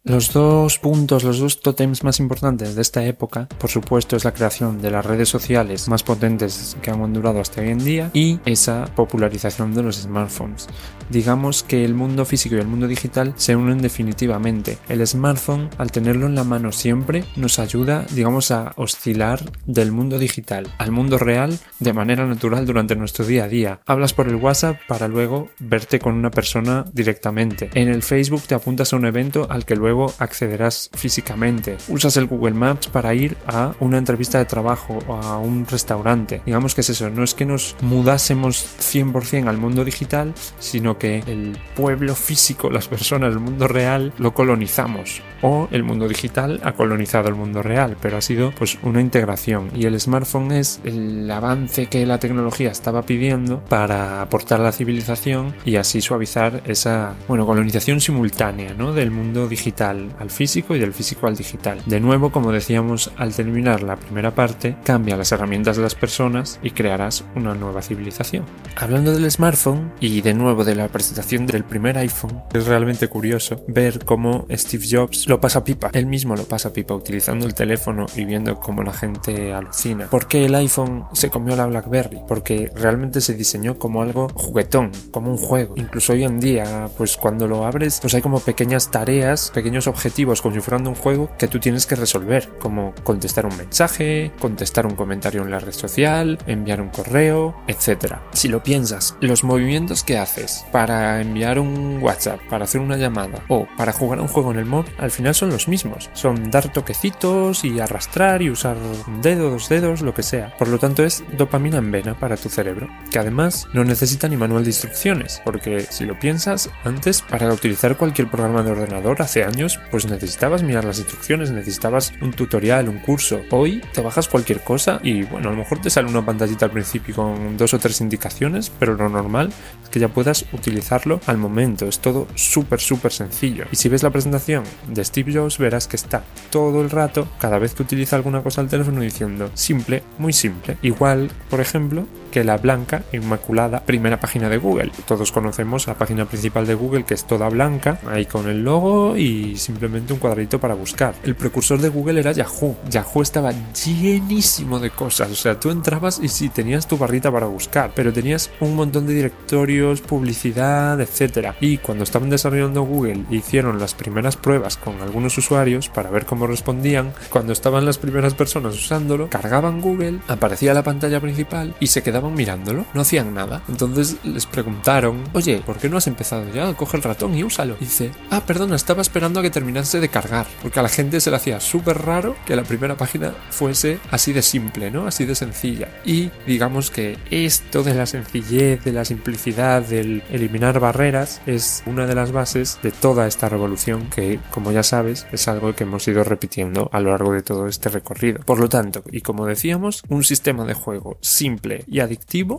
Los 0.05 0.33
dos 0.33 0.79
puntos, 0.79 1.23
los 1.23 1.39
dos 1.39 1.61
tótems 1.61 2.03
más 2.03 2.19
importantes 2.19 2.75
de 2.75 2.81
esta 2.81 3.05
época, 3.05 3.47
por 3.57 3.69
supuesto, 3.69 4.17
es 4.17 4.25
la 4.25 4.33
creación 4.33 4.81
de 4.81 4.91
las 4.91 5.05
redes 5.05 5.29
sociales 5.29 5.87
más 5.87 6.03
potentes 6.03 6.75
que 6.81 6.91
han 6.91 7.13
durado 7.13 7.39
hasta 7.39 7.61
hoy 7.61 7.69
en 7.69 7.81
día 7.81 8.11
y 8.13 8.37
esa 8.43 8.83
popularización 8.97 9.73
de 9.73 9.81
los 9.81 10.01
smartphones. 10.01 10.67
Digamos 11.09 11.63
que 11.63 11.85
el 11.85 11.93
mundo 11.93 12.25
físico 12.25 12.55
y 12.55 12.59
el 12.59 12.67
mundo 12.67 12.89
digital 12.89 13.33
se 13.37 13.55
unen 13.55 13.81
definitivamente. 13.81 14.77
El 14.89 15.07
smartphone, 15.07 15.69
al 15.77 15.93
tenerlo 15.93 16.25
en 16.25 16.35
la 16.35 16.43
mano 16.43 16.73
siempre, 16.73 17.23
nos 17.37 17.57
ayuda, 17.57 18.05
digamos, 18.11 18.51
a 18.51 18.73
oscilar 18.75 19.39
del 19.65 19.93
mundo 19.93 20.19
digital 20.19 20.67
al 20.79 20.91
mundo 20.91 21.17
real 21.17 21.57
de 21.79 21.93
manera 21.93 22.25
natural 22.25 22.65
durante 22.65 22.97
nuestro 22.97 23.25
día 23.25 23.45
a 23.45 23.47
día. 23.47 23.79
Hablas 23.85 24.13
por 24.13 24.27
el 24.27 24.35
WhatsApp 24.35 24.79
para 24.85 25.07
luego 25.07 25.47
verte 25.59 25.99
con 25.99 26.15
una 26.15 26.31
persona 26.31 26.83
directamente. 26.91 27.69
En 27.73 27.87
el 27.87 28.03
Facebook 28.03 28.41
te 28.41 28.55
apuntas 28.55 28.91
a 28.91 28.97
un 28.97 29.05
evento 29.05 29.47
al 29.49 29.63
que 29.63 29.77
luego 29.77 29.92
accederás 30.19 30.89
físicamente. 30.93 31.77
Usas 31.87 32.17
el 32.17 32.27
Google 32.27 32.53
Maps 32.53 32.87
para 32.87 33.13
ir 33.13 33.37
a 33.47 33.73
una 33.79 33.97
entrevista 33.97 34.37
de 34.37 34.45
trabajo 34.45 34.99
o 35.07 35.15
a 35.15 35.37
un 35.37 35.65
restaurante. 35.65 36.41
Digamos 36.45 36.75
que 36.75 36.81
es 36.81 36.89
eso, 36.89 37.09
no 37.09 37.23
es 37.23 37.33
que 37.33 37.45
nos 37.45 37.75
mudásemos 37.81 38.65
100% 38.79 39.47
al 39.47 39.57
mundo 39.57 39.83
digital, 39.85 40.33
sino 40.59 40.97
que 40.97 41.19
el 41.27 41.57
pueblo 41.75 42.15
físico, 42.15 42.69
las 42.69 42.87
personas, 42.87 43.33
el 43.33 43.39
mundo 43.39 43.67
real, 43.67 44.13
lo 44.17 44.33
colonizamos. 44.33 45.21
O 45.41 45.67
el 45.71 45.83
mundo 45.83 46.07
digital 46.07 46.61
ha 46.63 46.73
colonizado 46.73 47.27
el 47.27 47.35
mundo 47.35 47.61
real, 47.61 47.97
pero 48.01 48.17
ha 48.17 48.21
sido 48.21 48.51
pues 48.57 48.77
una 48.83 49.01
integración. 49.01 49.69
Y 49.75 49.85
el 49.85 49.99
smartphone 49.99 50.53
es 50.53 50.79
el 50.83 51.29
avance 51.29 51.87
que 51.87 52.05
la 52.05 52.19
tecnología 52.19 52.71
estaba 52.71 53.03
pidiendo 53.03 53.59
para 53.65 54.21
aportar 54.21 54.61
a 54.61 54.63
la 54.63 54.71
civilización 54.71 55.53
y 55.65 55.75
así 55.75 56.01
suavizar 56.01 56.61
esa, 56.65 57.15
bueno, 57.27 57.45
colonización 57.45 57.99
simultánea, 57.99 58.73
¿no? 58.73 58.93
Del 58.93 59.11
mundo 59.11 59.47
digital 59.47 59.82
al 59.83 60.29
físico 60.29 60.75
y 60.75 60.79
del 60.79 60.93
físico 60.93 61.27
al 61.27 61.35
digital. 61.35 61.81
De 61.85 61.99
nuevo, 61.99 62.31
como 62.31 62.51
decíamos 62.51 63.11
al 63.17 63.33
terminar 63.33 63.83
la 63.83 63.95
primera 63.95 64.31
parte, 64.31 64.75
cambia 64.83 65.17
las 65.17 65.31
herramientas 65.31 65.77
de 65.77 65.83
las 65.83 65.95
personas 65.95 66.59
y 66.61 66.71
crearás 66.71 67.23
una 67.35 67.53
nueva 67.53 67.81
civilización. 67.81 68.45
Hablando 68.75 69.13
del 69.13 69.29
smartphone 69.29 69.91
y 69.99 70.21
de 70.21 70.33
nuevo 70.33 70.63
de 70.63 70.75
la 70.75 70.87
presentación 70.87 71.45
del 71.45 71.63
primer 71.63 71.97
iPhone, 71.97 72.41
es 72.53 72.65
realmente 72.65 73.07
curioso 73.07 73.63
ver 73.67 74.03
cómo 74.03 74.45
Steve 74.51 74.85
Jobs 74.89 75.27
lo 75.27 75.39
pasa 75.39 75.63
pipa. 75.63 75.89
Él 75.93 76.05
mismo 76.05 76.35
lo 76.35 76.45
pasa 76.45 76.73
pipa 76.73 76.93
utilizando 76.93 77.45
el 77.45 77.53
teléfono 77.53 78.05
y 78.15 78.25
viendo 78.25 78.55
cómo 78.59 78.83
la 78.83 78.93
gente 78.93 79.53
alucina. 79.53 80.07
¿Por 80.07 80.27
qué 80.27 80.45
el 80.45 80.55
iPhone 80.55 81.05
se 81.13 81.29
comió 81.29 81.55
la 81.55 81.65
BlackBerry? 81.67 82.21
Porque 82.27 82.71
realmente 82.75 83.21
se 83.21 83.33
diseñó 83.33 83.77
como 83.77 84.01
algo 84.01 84.29
juguetón, 84.33 84.91
como 85.11 85.31
un 85.31 85.37
juego. 85.37 85.75
Incluso 85.77 86.13
hoy 86.13 86.23
en 86.23 86.39
día, 86.39 86.89
pues 86.97 87.17
cuando 87.17 87.47
lo 87.47 87.65
abres, 87.65 87.99
pues 88.01 88.13
hay 88.13 88.21
como 88.21 88.39
pequeñas 88.39 88.91
tareas, 88.91 89.51
objetivos 89.87 90.41
como 90.41 90.55
si 90.55 90.61
fueran 90.61 90.87
un 90.87 90.95
juego 90.95 91.29
que 91.37 91.47
tú 91.47 91.59
tienes 91.59 91.85
que 91.85 91.95
resolver, 91.95 92.49
como 92.59 92.93
contestar 93.03 93.45
un 93.45 93.57
mensaje, 93.57 94.31
contestar 94.39 94.85
un 94.85 94.95
comentario 94.95 95.41
en 95.41 95.51
la 95.51 95.59
red 95.59 95.73
social, 95.73 96.37
enviar 96.47 96.81
un 96.81 96.89
correo, 96.89 97.55
etc. 97.67 98.17
Si 98.33 98.47
lo 98.47 98.63
piensas, 98.63 99.15
los 99.19 99.43
movimientos 99.43 100.03
que 100.03 100.17
haces 100.17 100.65
para 100.71 101.21
enviar 101.21 101.59
un 101.59 101.99
WhatsApp, 102.01 102.39
para 102.49 102.65
hacer 102.65 102.81
una 102.81 102.97
llamada 102.97 103.43
o 103.47 103.67
para 103.77 103.93
jugar 103.93 104.19
un 104.19 104.27
juego 104.27 104.51
en 104.51 104.59
el 104.59 104.65
móvil, 104.65 104.93
al 104.97 105.11
final 105.11 105.35
son 105.35 105.49
los 105.49 105.67
mismos. 105.67 106.09
Son 106.13 106.51
dar 106.51 106.71
toquecitos 106.71 107.65
y 107.65 107.79
arrastrar 107.79 108.41
y 108.41 108.49
usar 108.49 108.77
un 109.07 109.21
dedo, 109.21 109.49
dos 109.49 109.69
dedos, 109.69 110.01
lo 110.01 110.13
que 110.13 110.23
sea. 110.23 110.55
Por 110.57 110.67
lo 110.67 110.79
tanto 110.79 111.03
es 111.03 111.23
dopamina 111.37 111.77
en 111.77 111.91
vena 111.91 112.19
para 112.19 112.37
tu 112.37 112.49
cerebro, 112.49 112.89
que 113.11 113.19
además 113.19 113.67
no 113.73 113.83
necesita 113.83 114.27
ni 114.27 114.37
manual 114.37 114.63
de 114.63 114.69
instrucciones, 114.69 115.41
porque 115.43 115.87
si 115.89 116.05
lo 116.05 116.19
piensas, 116.19 116.69
antes 116.83 117.21
para 117.21 117.51
utilizar 117.51 117.97
cualquier 117.97 118.29
programa 118.29 118.63
de 118.63 118.71
ordenador 118.71 119.21
hace 119.21 119.43
años 119.43 119.62
pues 119.91 120.05
necesitabas 120.05 120.63
mirar 120.63 120.85
las 120.85 120.99
instrucciones, 120.99 121.51
necesitabas 121.51 122.13
un 122.21 122.33
tutorial, 122.33 122.89
un 122.89 122.99
curso. 122.99 123.41
Hoy 123.51 123.81
te 123.93 124.01
bajas 124.01 124.27
cualquier 124.27 124.63
cosa 124.63 124.99
y 125.03 125.23
bueno, 125.23 125.49
a 125.49 125.51
lo 125.51 125.57
mejor 125.57 125.79
te 125.79 125.89
sale 125.89 126.07
una 126.07 126.25
pantallita 126.25 126.65
al 126.65 126.71
principio 126.71 127.15
con 127.15 127.57
dos 127.57 127.73
o 127.73 127.79
tres 127.79 128.01
indicaciones, 128.01 128.71
pero 128.79 128.95
lo 128.95 129.09
normal 129.09 129.51
es 129.83 129.89
que 129.89 129.99
ya 129.99 130.07
puedas 130.07 130.45
utilizarlo 130.51 131.19
al 131.25 131.37
momento. 131.37 131.85
Es 131.85 131.99
todo 131.99 132.27
súper, 132.35 132.79
súper 132.79 133.11
sencillo. 133.11 133.65
Y 133.71 133.75
si 133.75 133.89
ves 133.89 134.03
la 134.03 134.09
presentación 134.09 134.63
de 134.87 135.03
Steve 135.03 135.33
Jobs, 135.33 135.57
verás 135.57 135.87
que 135.87 135.95
está 135.95 136.23
todo 136.49 136.81
el 136.81 136.89
rato, 136.89 137.27
cada 137.39 137.59
vez 137.59 137.73
que 137.73 137.83
utiliza 137.83 138.15
alguna 138.15 138.41
cosa 138.41 138.61
al 138.61 138.67
teléfono, 138.67 139.01
diciendo 139.01 139.49
simple, 139.53 140.03
muy 140.17 140.33
simple. 140.33 140.77
Igual, 140.81 141.31
por 141.49 141.61
ejemplo, 141.61 142.05
que 142.33 142.43
la 142.43 142.57
blanca, 142.57 143.03
inmaculada, 143.11 143.81
primera 143.85 144.19
página 144.19 144.49
de 144.49 144.57
Google. 144.57 144.91
Todos 145.05 145.31
conocemos 145.31 145.85
la 145.85 145.93
página 145.93 146.25
principal 146.25 146.65
de 146.65 146.73
Google 146.73 147.03
que 147.03 147.13
es 147.13 147.25
toda 147.25 147.47
blanca, 147.47 147.99
ahí 148.09 148.25
con 148.25 148.49
el 148.49 148.63
logo 148.63 149.15
y 149.15 149.55
simplemente 149.57 150.13
un 150.13 150.19
cuadrito 150.19 150.59
para 150.59 150.73
buscar. 150.73 151.13
El 151.21 151.35
precursor 151.35 151.79
de 151.79 151.89
Google 151.89 152.19
era 152.19 152.31
Yahoo. 152.31 152.75
Yahoo 152.89 153.21
estaba 153.21 153.53
llenísimo 153.85 154.79
de 154.79 154.89
cosas, 154.89 155.29
o 155.29 155.35
sea, 155.35 155.59
tú 155.59 155.69
entrabas 155.69 156.19
y 156.23 156.27
sí, 156.27 156.49
tenías 156.49 156.87
tu 156.87 156.97
barrita 156.97 157.31
para 157.31 157.45
buscar, 157.45 157.91
pero 157.93 158.11
tenías 158.11 158.49
un 158.59 158.75
montón 158.75 159.05
de 159.05 159.13
directorios, 159.13 160.01
publicidad, 160.01 160.99
etcétera. 160.99 161.55
Y 161.61 161.77
cuando 161.77 162.03
estaban 162.03 162.31
desarrollando 162.31 162.81
Google 162.81 163.25
hicieron 163.29 163.79
las 163.79 163.93
primeras 163.93 164.37
pruebas 164.37 164.75
con 164.77 164.99
algunos 165.03 165.37
usuarios 165.37 165.87
para 165.89 166.09
ver 166.09 166.25
cómo 166.25 166.47
respondían, 166.47 167.13
cuando 167.29 167.53
estaban 167.53 167.85
las 167.85 167.99
primeras 167.99 168.33
personas 168.33 168.73
usándolo, 168.73 169.29
cargaban 169.29 169.81
Google, 169.81 170.17
aparecía 170.27 170.73
la 170.73 170.81
pantalla 170.81 171.21
principal 171.21 171.75
y 171.79 171.87
se 171.87 172.01
quedaban 172.01 172.22
mirándolo, 172.29 172.85
no 172.93 173.01
hacían 173.01 173.33
nada. 173.33 173.61
Entonces 173.67 174.17
les 174.23 174.45
preguntaron, 174.45 175.23
oye, 175.33 175.61
¿por 175.65 175.77
qué 175.77 175.89
no 175.89 175.97
has 175.97 176.07
empezado 176.07 176.45
ya? 176.53 176.73
Coge 176.73 176.97
el 176.97 177.03
ratón 177.03 177.35
y 177.35 177.43
úsalo. 177.43 177.75
Y 177.79 177.85
dice, 177.85 178.11
ah, 178.29 178.45
perdona, 178.45 178.75
estaba 178.75 179.01
esperando 179.01 179.39
a 179.39 179.43
que 179.43 179.49
terminase 179.49 179.99
de 179.99 180.09
cargar, 180.09 180.47
porque 180.61 180.79
a 180.79 180.83
la 180.83 180.89
gente 180.89 181.21
se 181.21 181.29
le 181.29 181.37
hacía 181.37 181.59
súper 181.59 181.99
raro 181.99 182.35
que 182.45 182.55
la 182.55 182.63
primera 182.63 182.97
página 182.97 183.33
fuese 183.49 183.99
así 184.11 184.33
de 184.33 184.41
simple, 184.41 184.91
¿no? 184.91 185.07
Así 185.07 185.25
de 185.25 185.35
sencilla. 185.35 185.89
Y 186.05 186.31
digamos 186.45 186.91
que 186.91 187.17
esto 187.31 187.83
de 187.83 187.93
la 187.93 188.05
sencillez, 188.05 188.83
de 188.83 188.91
la 188.91 189.05
simplicidad, 189.05 189.81
del 189.81 190.23
eliminar 190.29 190.79
barreras, 190.79 191.41
es 191.45 191.83
una 191.85 192.05
de 192.05 192.15
las 192.15 192.31
bases 192.31 192.79
de 192.83 192.91
toda 192.91 193.27
esta 193.27 193.49
revolución 193.49 194.09
que, 194.09 194.39
como 194.51 194.71
ya 194.71 194.83
sabes, 194.83 195.25
es 195.31 195.47
algo 195.47 195.73
que 195.73 195.83
hemos 195.83 196.07
ido 196.07 196.23
repitiendo 196.23 196.89
a 196.91 196.99
lo 196.99 197.11
largo 197.11 197.33
de 197.33 197.41
todo 197.41 197.67
este 197.67 197.89
recorrido. 197.89 198.39
Por 198.45 198.59
lo 198.59 198.69
tanto, 198.69 199.03
y 199.11 199.21
como 199.21 199.45
decíamos, 199.45 200.03
un 200.09 200.23
sistema 200.23 200.65
de 200.65 200.73
juego 200.73 201.17
simple 201.21 201.83
y 201.87 201.99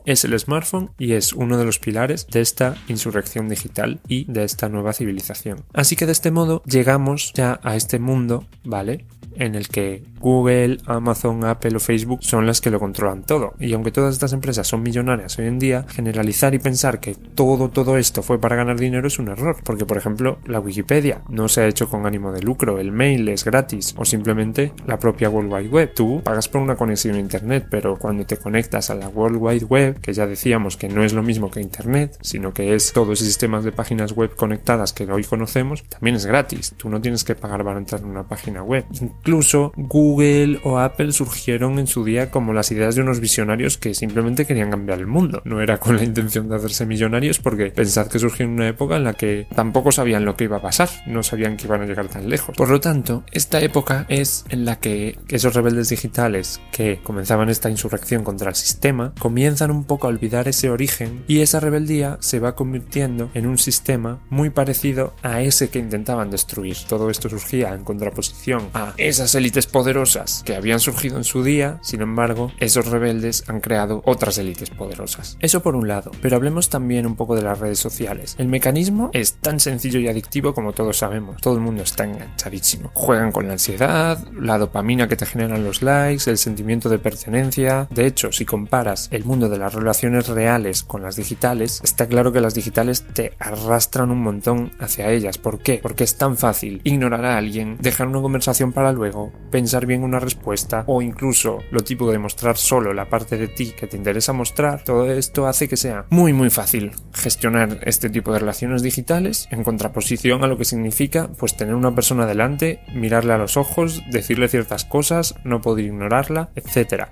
es 0.06 0.24
el 0.24 0.38
smartphone 0.38 0.90
y 0.98 1.12
es 1.12 1.32
uno 1.32 1.58
de 1.58 1.64
los 1.64 1.78
pilares 1.78 2.26
de 2.28 2.40
esta 2.40 2.76
insurrección 2.88 3.48
digital 3.48 4.00
y 4.08 4.30
de 4.32 4.44
esta 4.44 4.68
nueva 4.68 4.92
civilización. 4.92 5.64
Así 5.72 5.96
que 5.96 6.06
de 6.06 6.12
este 6.12 6.30
modo 6.30 6.62
llegamos 6.64 7.32
ya 7.34 7.60
a 7.62 7.76
este 7.76 7.98
mundo, 7.98 8.46
¿vale? 8.64 9.06
En 9.36 9.54
el 9.54 9.68
que 9.68 10.02
Google, 10.20 10.78
Amazon, 10.86 11.44
Apple 11.44 11.76
o 11.76 11.80
Facebook 11.80 12.20
son 12.22 12.46
las 12.46 12.60
que 12.60 12.70
lo 12.70 12.80
controlan 12.80 13.24
todo. 13.24 13.54
Y 13.58 13.72
aunque 13.74 13.90
todas 13.90 14.14
estas 14.14 14.32
empresas 14.32 14.66
son 14.66 14.82
millonarias 14.82 15.38
hoy 15.38 15.46
en 15.46 15.58
día, 15.58 15.84
generalizar 15.88 16.54
y 16.54 16.58
pensar 16.58 17.00
que 17.00 17.14
todo, 17.14 17.68
todo 17.68 17.98
esto 17.98 18.22
fue 18.22 18.40
para 18.40 18.56
ganar 18.56 18.78
dinero 18.78 19.06
es 19.06 19.18
un 19.18 19.28
error. 19.28 19.56
Porque, 19.64 19.84
por 19.84 19.98
ejemplo, 19.98 20.38
la 20.46 20.60
Wikipedia 20.60 21.22
no 21.28 21.48
se 21.48 21.62
ha 21.62 21.66
hecho 21.66 21.88
con 21.88 22.06
ánimo 22.06 22.32
de 22.32 22.42
lucro, 22.42 22.78
el 22.78 22.92
mail 22.92 23.28
es 23.28 23.44
gratis 23.44 23.94
o 23.98 24.04
simplemente 24.04 24.72
la 24.86 24.98
propia 24.98 25.28
World 25.28 25.52
Wide 25.52 25.68
Web. 25.68 25.94
Tú 25.94 26.22
pagas 26.24 26.48
por 26.48 26.62
una 26.62 26.76
conexión 26.76 27.16
a 27.16 27.20
Internet, 27.20 27.66
pero 27.70 27.98
cuando 27.98 28.24
te 28.24 28.36
conectas 28.36 28.90
a 28.90 28.94
la 28.94 29.08
World 29.08 29.36
Wide 29.38 29.64
Web, 29.66 30.00
que 30.00 30.12
ya 30.12 30.26
decíamos 30.26 30.76
que 30.76 30.88
no 30.88 31.04
es 31.04 31.12
lo 31.12 31.22
mismo 31.22 31.50
que 31.50 31.60
Internet, 31.60 32.16
sino 32.20 32.52
que 32.52 32.74
es 32.74 32.92
todos 32.92 33.14
esos 33.14 33.26
sistemas 33.26 33.64
de 33.64 33.72
páginas 33.72 34.12
web 34.12 34.34
conectadas 34.34 34.92
que 34.92 35.10
hoy 35.10 35.24
conocemos, 35.24 35.82
también 35.84 36.16
es 36.16 36.26
gratis. 36.26 36.74
Tú 36.76 36.88
no 36.88 37.00
tienes 37.00 37.24
que 37.24 37.34
pagar 37.34 37.64
para 37.64 37.78
entrar 37.78 38.00
en 38.00 38.08
una 38.08 38.26
página 38.28 38.62
web. 38.62 38.84
Incluso 39.24 39.72
Google 39.74 40.60
o 40.64 40.78
Apple 40.78 41.10
surgieron 41.12 41.78
en 41.78 41.86
su 41.86 42.04
día 42.04 42.30
como 42.30 42.52
las 42.52 42.70
ideas 42.70 42.94
de 42.94 43.00
unos 43.00 43.20
visionarios 43.20 43.78
que 43.78 43.94
simplemente 43.94 44.44
querían 44.44 44.70
cambiar 44.70 44.98
el 44.98 45.06
mundo. 45.06 45.40
No 45.46 45.62
era 45.62 45.78
con 45.78 45.96
la 45.96 46.04
intención 46.04 46.46
de 46.50 46.56
hacerse 46.56 46.84
millonarios 46.84 47.38
porque 47.38 47.70
pensad 47.70 48.08
que 48.08 48.18
surgió 48.18 48.44
en 48.44 48.52
una 48.52 48.68
época 48.68 48.96
en 48.96 49.04
la 49.04 49.14
que 49.14 49.46
tampoco 49.54 49.92
sabían 49.92 50.26
lo 50.26 50.36
que 50.36 50.44
iba 50.44 50.58
a 50.58 50.62
pasar, 50.62 50.90
no 51.06 51.22
sabían 51.22 51.56
que 51.56 51.64
iban 51.64 51.80
a 51.80 51.86
llegar 51.86 52.08
tan 52.08 52.28
lejos. 52.28 52.54
Por 52.54 52.68
lo 52.68 52.80
tanto, 52.80 53.24
esta 53.32 53.62
época 53.62 54.04
es 54.10 54.44
en 54.50 54.66
la 54.66 54.78
que 54.78 55.18
esos 55.28 55.54
rebeldes 55.54 55.88
digitales 55.88 56.60
que 56.70 57.00
comenzaban 57.02 57.48
esta 57.48 57.70
insurrección 57.70 58.24
contra 58.24 58.50
el 58.50 58.56
sistema 58.56 59.14
comienzan 59.18 59.70
un 59.70 59.84
poco 59.84 60.06
a 60.06 60.10
olvidar 60.10 60.48
ese 60.48 60.68
origen 60.68 61.24
y 61.28 61.40
esa 61.40 61.60
rebeldía 61.60 62.18
se 62.20 62.40
va 62.40 62.54
convirtiendo 62.54 63.30
en 63.32 63.46
un 63.46 63.56
sistema 63.56 64.20
muy 64.28 64.50
parecido 64.50 65.14
a 65.22 65.40
ese 65.40 65.70
que 65.70 65.78
intentaban 65.78 66.30
destruir. 66.30 66.76
Todo 66.86 67.08
esto 67.08 67.30
surgía 67.30 67.72
en 67.72 67.84
contraposición 67.84 68.68
a 68.74 68.92
esas 69.14 69.34
élites 69.36 69.68
poderosas 69.68 70.42
que 70.44 70.56
habían 70.56 70.80
surgido 70.80 71.16
en 71.18 71.24
su 71.24 71.44
día, 71.44 71.78
sin 71.82 72.02
embargo, 72.02 72.50
esos 72.58 72.86
rebeldes 72.86 73.44
han 73.48 73.60
creado 73.60 74.02
otras 74.04 74.38
élites 74.38 74.70
poderosas. 74.70 75.36
Eso 75.38 75.62
por 75.62 75.76
un 75.76 75.86
lado, 75.86 76.10
pero 76.20 76.34
hablemos 76.34 76.68
también 76.68 77.06
un 77.06 77.14
poco 77.14 77.36
de 77.36 77.42
las 77.42 77.60
redes 77.60 77.78
sociales. 77.78 78.34
El 78.38 78.48
mecanismo 78.48 79.10
es 79.12 79.34
tan 79.34 79.60
sencillo 79.60 80.00
y 80.00 80.08
adictivo 80.08 80.52
como 80.52 80.72
todos 80.72 80.98
sabemos. 80.98 81.40
Todo 81.40 81.54
el 81.54 81.60
mundo 81.60 81.84
está 81.84 82.04
enganchadísimo. 82.04 82.90
Juegan 82.92 83.30
con 83.30 83.46
la 83.46 83.52
ansiedad, 83.52 84.18
la 84.32 84.58
dopamina 84.58 85.06
que 85.06 85.16
te 85.16 85.26
generan 85.26 85.62
los 85.62 85.82
likes, 85.82 86.28
el 86.28 86.38
sentimiento 86.38 86.88
de 86.88 86.98
pertenencia. 86.98 87.86
De 87.90 88.06
hecho, 88.06 88.32
si 88.32 88.44
comparas 88.44 89.08
el 89.12 89.24
mundo 89.24 89.48
de 89.48 89.58
las 89.58 89.74
relaciones 89.74 90.26
reales 90.26 90.82
con 90.82 91.02
las 91.02 91.14
digitales, 91.14 91.80
está 91.84 92.08
claro 92.08 92.32
que 92.32 92.40
las 92.40 92.54
digitales 92.54 93.04
te 93.14 93.34
arrastran 93.38 94.10
un 94.10 94.22
montón 94.22 94.72
hacia 94.80 95.10
ellas. 95.12 95.38
¿Por 95.38 95.60
qué? 95.60 95.78
Porque 95.80 96.02
es 96.02 96.16
tan 96.16 96.36
fácil 96.36 96.80
ignorar 96.82 97.24
a 97.24 97.36
alguien, 97.36 97.76
dejar 97.80 98.08
una 98.08 98.20
conversación 98.20 98.72
para 98.72 98.90
luego, 98.90 99.03
pensar 99.50 99.86
bien 99.86 100.02
una 100.02 100.20
respuesta 100.20 100.84
o 100.86 101.02
incluso 101.02 101.58
lo 101.70 101.82
tipo 101.82 102.10
de 102.10 102.18
mostrar 102.18 102.56
solo 102.56 102.92
la 102.92 103.08
parte 103.08 103.36
de 103.36 103.48
ti 103.48 103.72
que 103.72 103.86
te 103.86 103.96
interesa 103.96 104.32
mostrar, 104.32 104.84
todo 104.84 105.10
esto 105.10 105.46
hace 105.46 105.68
que 105.68 105.76
sea 105.76 106.06
muy 106.10 106.32
muy 106.32 106.50
fácil 106.50 106.92
gestionar 107.12 107.80
este 107.82 108.10
tipo 108.10 108.32
de 108.32 108.40
relaciones 108.40 108.82
digitales 108.82 109.48
en 109.50 109.64
contraposición 109.64 110.44
a 110.44 110.46
lo 110.46 110.58
que 110.58 110.64
significa 110.64 111.28
pues 111.38 111.56
tener 111.56 111.74
una 111.74 111.94
persona 111.94 112.26
delante, 112.26 112.80
mirarle 112.94 113.32
a 113.32 113.38
los 113.38 113.56
ojos, 113.56 114.02
decirle 114.10 114.48
ciertas 114.48 114.84
cosas, 114.84 115.34
no 115.44 115.60
poder 115.60 115.86
ignorarla, 115.86 116.50
etcétera. 116.54 117.10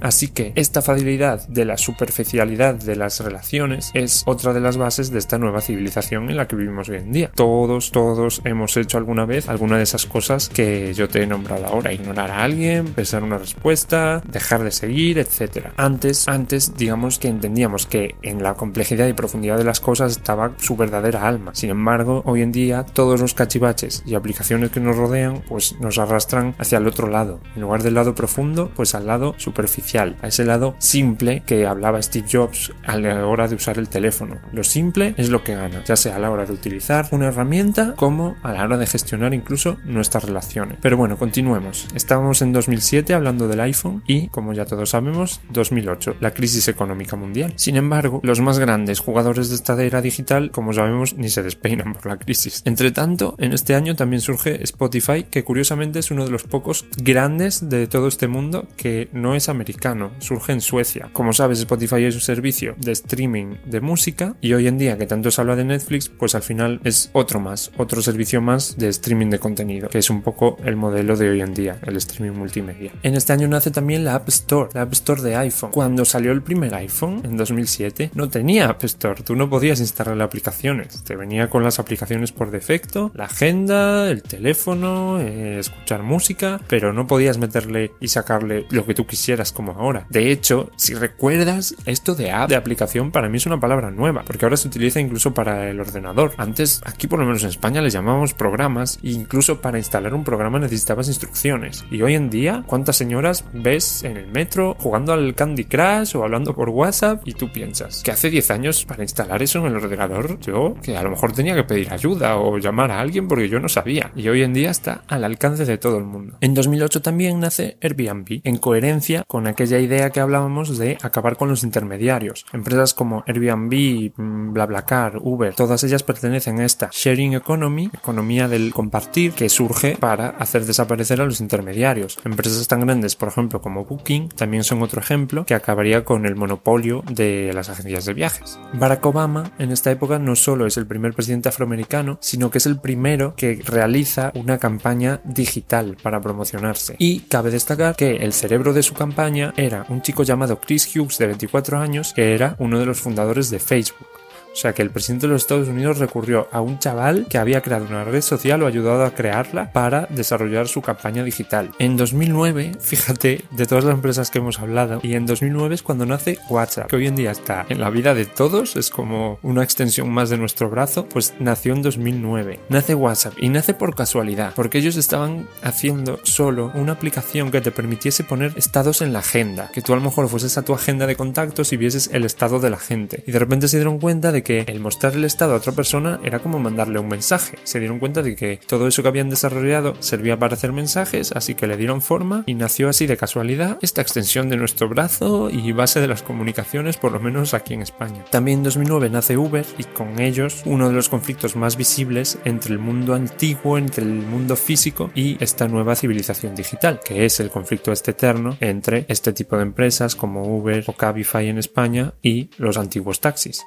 Así 0.00 0.28
que 0.28 0.52
esta 0.54 0.82
facilidad 0.82 1.46
de 1.48 1.64
la 1.64 1.76
superficialidad 1.76 2.74
de 2.74 2.96
las 2.96 3.20
relaciones 3.20 3.90
es 3.94 4.22
otra 4.26 4.52
de 4.52 4.60
las 4.60 4.76
bases 4.76 5.10
de 5.10 5.18
esta 5.18 5.38
nueva 5.38 5.60
civilización 5.60 6.30
en 6.30 6.36
la 6.36 6.46
que 6.46 6.56
vivimos 6.56 6.88
hoy 6.88 6.98
en 6.98 7.12
día. 7.12 7.30
Todos, 7.34 7.90
todos 7.92 8.42
hemos 8.44 8.76
hecho 8.76 8.98
alguna 8.98 9.24
vez 9.24 9.48
alguna 9.48 9.78
de 9.78 9.84
esas 9.84 10.06
cosas 10.06 10.48
que 10.48 10.92
yo 10.94 11.08
te 11.08 11.22
he 11.22 11.26
nombrado 11.26 11.66
ahora. 11.66 11.92
Ignorar 11.92 12.30
a 12.30 12.44
alguien, 12.44 12.86
pensar 12.88 13.22
una 13.22 13.38
respuesta, 13.38 14.22
dejar 14.26 14.62
de 14.62 14.70
seguir, 14.70 15.18
etc. 15.18 15.68
Antes, 15.76 16.28
antes, 16.28 16.76
digamos 16.76 17.18
que 17.18 17.28
entendíamos 17.28 17.86
que 17.86 18.14
en 18.22 18.42
la 18.42 18.54
complejidad 18.54 19.06
y 19.06 19.12
profundidad 19.12 19.58
de 19.58 19.64
las 19.64 19.80
cosas 19.80 20.12
estaba 20.12 20.52
su 20.58 20.76
verdadera 20.76 21.26
alma. 21.26 21.54
Sin 21.54 21.70
embargo, 21.70 22.22
hoy 22.26 22.42
en 22.42 22.52
día 22.52 22.84
todos 22.84 23.20
los 23.20 23.34
cachivaches 23.34 24.02
y 24.06 24.14
aplicaciones 24.14 24.70
que 24.70 24.80
nos 24.80 24.96
rodean 24.96 25.42
pues 25.48 25.76
nos 25.80 25.98
arrastran 25.98 26.54
hacia 26.58 26.78
el 26.78 26.86
otro 26.86 27.08
lado. 27.08 27.40
En 27.54 27.62
lugar 27.62 27.82
del 27.82 27.94
lado 27.94 28.14
profundo, 28.14 28.70
pues 28.74 28.94
al 28.94 29.06
lado 29.06 29.34
superficial 29.38 29.85
a 29.94 30.26
ese 30.26 30.44
lado 30.44 30.74
simple 30.78 31.42
que 31.46 31.66
hablaba 31.66 32.02
Steve 32.02 32.26
Jobs 32.30 32.72
a 32.84 32.98
la 32.98 33.26
hora 33.26 33.46
de 33.46 33.54
usar 33.54 33.78
el 33.78 33.88
teléfono. 33.88 34.38
Lo 34.52 34.64
simple 34.64 35.14
es 35.16 35.28
lo 35.30 35.44
que 35.44 35.54
gana, 35.54 35.84
ya 35.84 35.96
sea 35.96 36.16
a 36.16 36.18
la 36.18 36.30
hora 36.30 36.44
de 36.44 36.52
utilizar 36.52 37.08
una 37.12 37.28
herramienta 37.28 37.94
como 37.94 38.36
a 38.42 38.52
la 38.52 38.64
hora 38.64 38.78
de 38.78 38.86
gestionar 38.86 39.32
incluso 39.32 39.78
nuestras 39.84 40.24
relaciones. 40.24 40.78
Pero 40.82 40.96
bueno, 40.96 41.16
continuemos. 41.16 41.86
Estábamos 41.94 42.42
en 42.42 42.52
2007 42.52 43.14
hablando 43.14 43.46
del 43.46 43.60
iPhone 43.60 44.02
y, 44.06 44.28
como 44.28 44.52
ya 44.52 44.64
todos 44.64 44.90
sabemos, 44.90 45.40
2008, 45.50 46.16
la 46.20 46.34
crisis 46.34 46.68
económica 46.68 47.16
mundial. 47.16 47.52
Sin 47.56 47.76
embargo, 47.76 48.20
los 48.24 48.40
más 48.40 48.58
grandes 48.58 49.00
jugadores 49.00 49.48
de 49.48 49.54
esta 49.54 49.80
era 49.82 50.02
digital, 50.02 50.50
como 50.50 50.72
sabemos, 50.72 51.14
ni 51.14 51.28
se 51.28 51.42
despeinan 51.42 51.92
por 51.92 52.06
la 52.06 52.18
crisis. 52.18 52.62
Entre 52.64 52.90
tanto, 52.90 53.34
en 53.38 53.52
este 53.52 53.74
año 53.74 53.94
también 53.94 54.20
surge 54.20 54.62
Spotify, 54.64 55.24
que 55.24 55.44
curiosamente 55.44 56.00
es 56.00 56.10
uno 56.10 56.24
de 56.24 56.30
los 56.30 56.44
pocos 56.44 56.86
grandes 56.96 57.68
de 57.68 57.86
todo 57.86 58.08
este 58.08 58.26
mundo 58.26 58.66
que 58.76 59.08
no 59.12 59.34
es 59.34 59.48
americano 59.48 59.75
surge 60.18 60.52
en 60.52 60.60
Suecia. 60.60 61.10
Como 61.12 61.32
sabes, 61.32 61.58
Spotify 61.60 62.04
es 62.04 62.14
un 62.14 62.20
servicio 62.20 62.74
de 62.78 62.92
streaming 62.92 63.56
de 63.64 63.80
música 63.80 64.36
y 64.40 64.54
hoy 64.54 64.66
en 64.66 64.78
día 64.78 64.98
que 64.98 65.06
tanto 65.06 65.30
se 65.30 65.40
habla 65.40 65.56
de 65.56 65.64
Netflix, 65.64 66.08
pues 66.08 66.34
al 66.34 66.42
final 66.42 66.80
es 66.84 67.10
otro 67.12 67.40
más, 67.40 67.70
otro 67.76 68.02
servicio 68.02 68.40
más 68.40 68.76
de 68.76 68.88
streaming 68.88 69.30
de 69.30 69.38
contenido, 69.38 69.88
que 69.88 69.98
es 69.98 70.10
un 70.10 70.22
poco 70.22 70.58
el 70.64 70.76
modelo 70.76 71.16
de 71.16 71.30
hoy 71.30 71.40
en 71.40 71.54
día, 71.54 71.78
el 71.86 71.96
streaming 71.96 72.36
multimedia. 72.36 72.92
En 73.02 73.14
este 73.14 73.32
año 73.32 73.48
nace 73.48 73.70
también 73.70 74.04
la 74.04 74.14
App 74.14 74.28
Store, 74.28 74.70
la 74.74 74.82
App 74.82 74.92
Store 74.92 75.22
de 75.22 75.36
iPhone. 75.36 75.70
Cuando 75.70 76.04
salió 76.04 76.32
el 76.32 76.42
primer 76.42 76.74
iPhone, 76.74 77.22
en 77.24 77.36
2007, 77.36 78.10
no 78.14 78.28
tenía 78.28 78.68
App 78.68 78.84
Store, 78.84 79.22
tú 79.22 79.36
no 79.36 79.48
podías 79.48 79.80
instalar 79.80 80.20
aplicaciones, 80.20 81.02
te 81.04 81.16
venía 81.16 81.48
con 81.48 81.62
las 81.62 81.78
aplicaciones 81.78 82.32
por 82.32 82.50
defecto, 82.50 83.10
la 83.14 83.24
agenda, 83.24 84.10
el 84.10 84.22
teléfono, 84.22 85.20
eh, 85.20 85.58
escuchar 85.58 86.02
música, 86.02 86.60
pero 86.68 86.92
no 86.92 87.06
podías 87.06 87.38
meterle 87.38 87.92
y 88.00 88.08
sacarle 88.08 88.66
lo 88.70 88.86
que 88.86 88.94
tú 88.94 89.06
quisieras 89.06 89.52
como 89.52 89.65
ahora. 89.72 90.06
De 90.10 90.30
hecho, 90.30 90.70
si 90.76 90.94
recuerdas, 90.94 91.74
esto 91.86 92.14
de 92.14 92.30
app, 92.32 92.48
de 92.48 92.56
aplicación, 92.56 93.10
para 93.10 93.28
mí 93.28 93.36
es 93.38 93.46
una 93.46 93.60
palabra 93.60 93.90
nueva, 93.90 94.24
porque 94.26 94.44
ahora 94.44 94.56
se 94.56 94.68
utiliza 94.68 95.00
incluso 95.00 95.34
para 95.34 95.68
el 95.68 95.80
ordenador. 95.80 96.32
Antes, 96.36 96.80
aquí 96.84 97.06
por 97.06 97.18
lo 97.18 97.26
menos 97.26 97.42
en 97.42 97.50
España, 97.50 97.82
les 97.82 97.92
llamábamos 97.92 98.34
programas, 98.34 98.98
e 99.02 99.10
incluso 99.10 99.60
para 99.60 99.78
instalar 99.78 100.14
un 100.14 100.24
programa 100.24 100.58
necesitabas 100.58 101.08
instrucciones. 101.08 101.84
Y 101.90 102.02
hoy 102.02 102.14
en 102.14 102.30
día, 102.30 102.64
¿cuántas 102.66 102.96
señoras 102.96 103.44
ves 103.52 104.04
en 104.04 104.16
el 104.16 104.26
metro 104.28 104.76
jugando 104.78 105.12
al 105.12 105.34
Candy 105.34 105.64
Crush 105.64 106.16
o 106.16 106.24
hablando 106.24 106.54
por 106.54 106.70
WhatsApp? 106.70 107.26
Y 107.26 107.32
tú 107.34 107.50
piensas 107.52 108.02
que 108.02 108.10
hace 108.10 108.30
10 108.30 108.50
años 108.50 108.84
para 108.84 109.02
instalar 109.02 109.42
eso 109.42 109.58
en 109.60 109.66
el 109.66 109.76
ordenador, 109.76 110.38
yo 110.40 110.74
que 110.82 110.96
a 110.96 111.02
lo 111.02 111.10
mejor 111.10 111.32
tenía 111.32 111.54
que 111.54 111.64
pedir 111.64 111.92
ayuda 111.92 112.36
o 112.36 112.58
llamar 112.58 112.90
a 112.90 113.00
alguien 113.00 113.28
porque 113.28 113.48
yo 113.48 113.60
no 113.60 113.68
sabía. 113.68 114.12
Y 114.14 114.28
hoy 114.28 114.42
en 114.42 114.54
día 114.54 114.70
está 114.70 115.02
al 115.08 115.24
alcance 115.24 115.64
de 115.64 115.78
todo 115.78 115.98
el 115.98 116.04
mundo. 116.04 116.36
En 116.40 116.54
2008 116.54 117.02
también 117.02 117.40
nace 117.40 117.76
Airbnb, 117.80 118.40
en 118.44 118.56
coherencia 118.58 119.24
con 119.26 119.46
aquella 119.56 119.78
idea 119.78 120.10
que 120.10 120.20
hablábamos 120.20 120.76
de 120.76 120.98
acabar 121.00 121.38
con 121.38 121.48
los 121.48 121.64
intermediarios. 121.64 122.44
Empresas 122.52 122.92
como 122.92 123.24
Airbnb, 123.26 124.12
BlaBlaCar, 124.52 125.16
Uber, 125.22 125.54
todas 125.54 125.82
ellas 125.82 126.02
pertenecen 126.02 126.60
a 126.60 126.66
esta 126.66 126.90
sharing 126.92 127.32
economy, 127.32 127.88
economía 127.94 128.48
del 128.48 128.74
compartir, 128.74 129.32
que 129.32 129.48
surge 129.48 129.96
para 129.96 130.28
hacer 130.28 130.66
desaparecer 130.66 131.22
a 131.22 131.24
los 131.24 131.40
intermediarios. 131.40 132.18
Empresas 132.26 132.68
tan 132.68 132.80
grandes, 132.80 133.16
por 133.16 133.28
ejemplo, 133.28 133.62
como 133.62 133.86
Booking, 133.86 134.28
también 134.28 134.62
son 134.62 134.82
otro 134.82 135.00
ejemplo 135.00 135.46
que 135.46 135.54
acabaría 135.54 136.04
con 136.04 136.26
el 136.26 136.36
monopolio 136.36 137.02
de 137.10 137.50
las 137.54 137.70
agencias 137.70 138.04
de 138.04 138.12
viajes. 138.12 138.60
Barack 138.74 139.06
Obama 139.06 139.52
en 139.58 139.72
esta 139.72 139.90
época 139.90 140.18
no 140.18 140.36
solo 140.36 140.66
es 140.66 140.76
el 140.76 140.86
primer 140.86 141.14
presidente 141.14 141.48
afroamericano, 141.48 142.18
sino 142.20 142.50
que 142.50 142.58
es 142.58 142.66
el 142.66 142.78
primero 142.78 143.34
que 143.36 143.62
realiza 143.64 144.32
una 144.34 144.58
campaña 144.58 145.22
digital 145.24 145.96
para 146.02 146.20
promocionarse. 146.20 146.96
Y 146.98 147.20
cabe 147.20 147.50
destacar 147.50 147.96
que 147.96 148.16
el 148.16 148.34
cerebro 148.34 148.74
de 148.74 148.82
su 148.82 148.92
campaña 148.92 149.45
era 149.56 149.86
un 149.88 150.02
chico 150.02 150.22
llamado 150.22 150.60
Chris 150.60 150.94
Hughes 150.94 151.18
de 151.18 151.26
24 151.26 151.78
años, 151.78 152.12
que 152.14 152.34
era 152.34 152.56
uno 152.58 152.78
de 152.78 152.86
los 152.86 153.00
fundadores 153.00 153.50
de 153.50 153.58
Facebook. 153.58 154.15
O 154.56 154.58
sea 154.58 154.72
que 154.72 154.80
el 154.80 154.88
presidente 154.88 155.26
de 155.26 155.34
los 155.34 155.42
Estados 155.42 155.68
Unidos 155.68 155.98
recurrió 155.98 156.48
a 156.50 156.62
un 156.62 156.78
chaval 156.78 157.26
que 157.28 157.36
había 157.36 157.60
creado 157.60 157.84
una 157.84 158.04
red 158.04 158.22
social 158.22 158.62
o 158.62 158.66
ayudado 158.66 159.04
a 159.04 159.10
crearla 159.10 159.70
para 159.70 160.06
desarrollar 160.06 160.66
su 160.66 160.80
campaña 160.80 161.22
digital. 161.22 161.72
En 161.78 161.98
2009, 161.98 162.72
fíjate, 162.80 163.44
de 163.50 163.66
todas 163.66 163.84
las 163.84 163.92
empresas 163.92 164.30
que 164.30 164.38
hemos 164.38 164.58
hablado, 164.58 165.00
y 165.02 165.12
en 165.12 165.26
2009 165.26 165.74
es 165.74 165.82
cuando 165.82 166.06
nace 166.06 166.38
WhatsApp, 166.48 166.86
que 166.86 166.96
hoy 166.96 167.06
en 167.06 167.16
día 167.16 167.32
está 167.32 167.66
en 167.68 167.80
la 167.80 167.90
vida 167.90 168.14
de 168.14 168.24
todos, 168.24 168.76
es 168.76 168.88
como 168.88 169.38
una 169.42 169.62
extensión 169.62 170.08
más 170.08 170.30
de 170.30 170.38
nuestro 170.38 170.70
brazo, 170.70 171.06
pues 171.06 171.34
nació 171.38 171.74
en 171.74 171.82
2009. 171.82 172.58
Nace 172.70 172.94
WhatsApp 172.94 173.34
y 173.36 173.50
nace 173.50 173.74
por 173.74 173.94
casualidad, 173.94 174.54
porque 174.56 174.78
ellos 174.78 174.96
estaban 174.96 175.46
haciendo 175.62 176.18
solo 176.22 176.72
una 176.74 176.92
aplicación 176.92 177.50
que 177.50 177.60
te 177.60 177.72
permitiese 177.72 178.24
poner 178.24 178.54
estados 178.56 179.02
en 179.02 179.12
la 179.12 179.18
agenda, 179.18 179.70
que 179.74 179.82
tú 179.82 179.92
a 179.92 179.96
lo 179.96 180.02
mejor 180.02 180.30
fueses 180.30 180.56
a 180.56 180.62
tu 180.62 180.72
agenda 180.72 181.06
de 181.06 181.14
contactos 181.14 181.74
y 181.74 181.76
vieses 181.76 182.08
el 182.14 182.24
estado 182.24 182.58
de 182.58 182.70
la 182.70 182.78
gente. 182.78 183.22
Y 183.26 183.32
de 183.32 183.38
repente 183.38 183.68
se 183.68 183.76
dieron 183.76 183.98
cuenta 183.98 184.32
de 184.32 184.45
que 184.46 184.60
el 184.68 184.78
mostrar 184.78 185.14
el 185.14 185.24
estado 185.24 185.54
a 185.54 185.56
otra 185.56 185.72
persona 185.72 186.20
era 186.22 186.38
como 186.38 186.60
mandarle 186.60 187.00
un 187.00 187.08
mensaje. 187.08 187.58
Se 187.64 187.80
dieron 187.80 187.98
cuenta 187.98 188.22
de 188.22 188.36
que 188.36 188.60
todo 188.64 188.86
eso 188.86 189.02
que 189.02 189.08
habían 189.08 189.28
desarrollado 189.28 189.96
servía 189.98 190.38
para 190.38 190.54
hacer 190.54 190.72
mensajes, 190.72 191.32
así 191.32 191.56
que 191.56 191.66
le 191.66 191.76
dieron 191.76 192.00
forma 192.00 192.44
y 192.46 192.54
nació 192.54 192.88
así 192.88 193.08
de 193.08 193.16
casualidad 193.16 193.76
esta 193.82 194.02
extensión 194.02 194.48
de 194.48 194.56
nuestro 194.56 194.88
brazo 194.88 195.50
y 195.50 195.72
base 195.72 196.00
de 196.00 196.06
las 196.06 196.22
comunicaciones, 196.22 196.96
por 196.96 197.10
lo 197.10 197.18
menos 197.18 197.54
aquí 197.54 197.74
en 197.74 197.82
España. 197.82 198.24
También 198.30 198.58
en 198.58 198.64
2009 198.64 199.10
nace 199.10 199.36
Uber 199.36 199.66
y 199.78 199.82
con 199.82 200.20
ellos 200.20 200.62
uno 200.64 200.88
de 200.88 200.94
los 200.94 201.08
conflictos 201.08 201.56
más 201.56 201.76
visibles 201.76 202.38
entre 202.44 202.72
el 202.72 202.78
mundo 202.78 203.14
antiguo, 203.14 203.78
entre 203.78 204.04
el 204.04 204.12
mundo 204.12 204.54
físico 204.54 205.10
y 205.12 205.42
esta 205.42 205.66
nueva 205.66 205.96
civilización 205.96 206.54
digital, 206.54 207.00
que 207.04 207.24
es 207.24 207.40
el 207.40 207.50
conflicto 207.50 207.90
este 207.90 208.12
eterno 208.12 208.56
entre 208.60 209.06
este 209.08 209.32
tipo 209.32 209.56
de 209.56 209.62
empresas 209.62 210.14
como 210.14 210.56
Uber 210.56 210.84
o 210.86 210.92
Cabify 210.92 211.48
en 211.48 211.58
España 211.58 212.14
y 212.22 212.48
los 212.58 212.78
antiguos 212.78 213.20
taxis. 213.20 213.64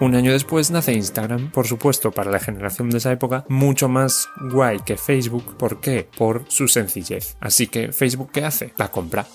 Un 0.00 0.14
año 0.14 0.32
después 0.32 0.70
nace 0.70 0.94
Instagram, 0.94 1.50
por 1.50 1.66
supuesto 1.66 2.10
para 2.10 2.30
la 2.30 2.40
generación 2.40 2.88
de 2.88 2.96
esa 2.96 3.12
época, 3.12 3.44
mucho 3.50 3.86
más 3.86 4.30
guay 4.50 4.78
que 4.78 4.96
Facebook. 4.96 5.58
¿Por 5.58 5.78
qué? 5.80 6.08
Por 6.16 6.46
su 6.48 6.68
sencillez. 6.68 7.36
Así 7.38 7.66
que 7.66 7.92
Facebook 7.92 8.30
¿qué 8.32 8.46
hace? 8.46 8.72
La 8.78 8.90
compra. 8.90 9.26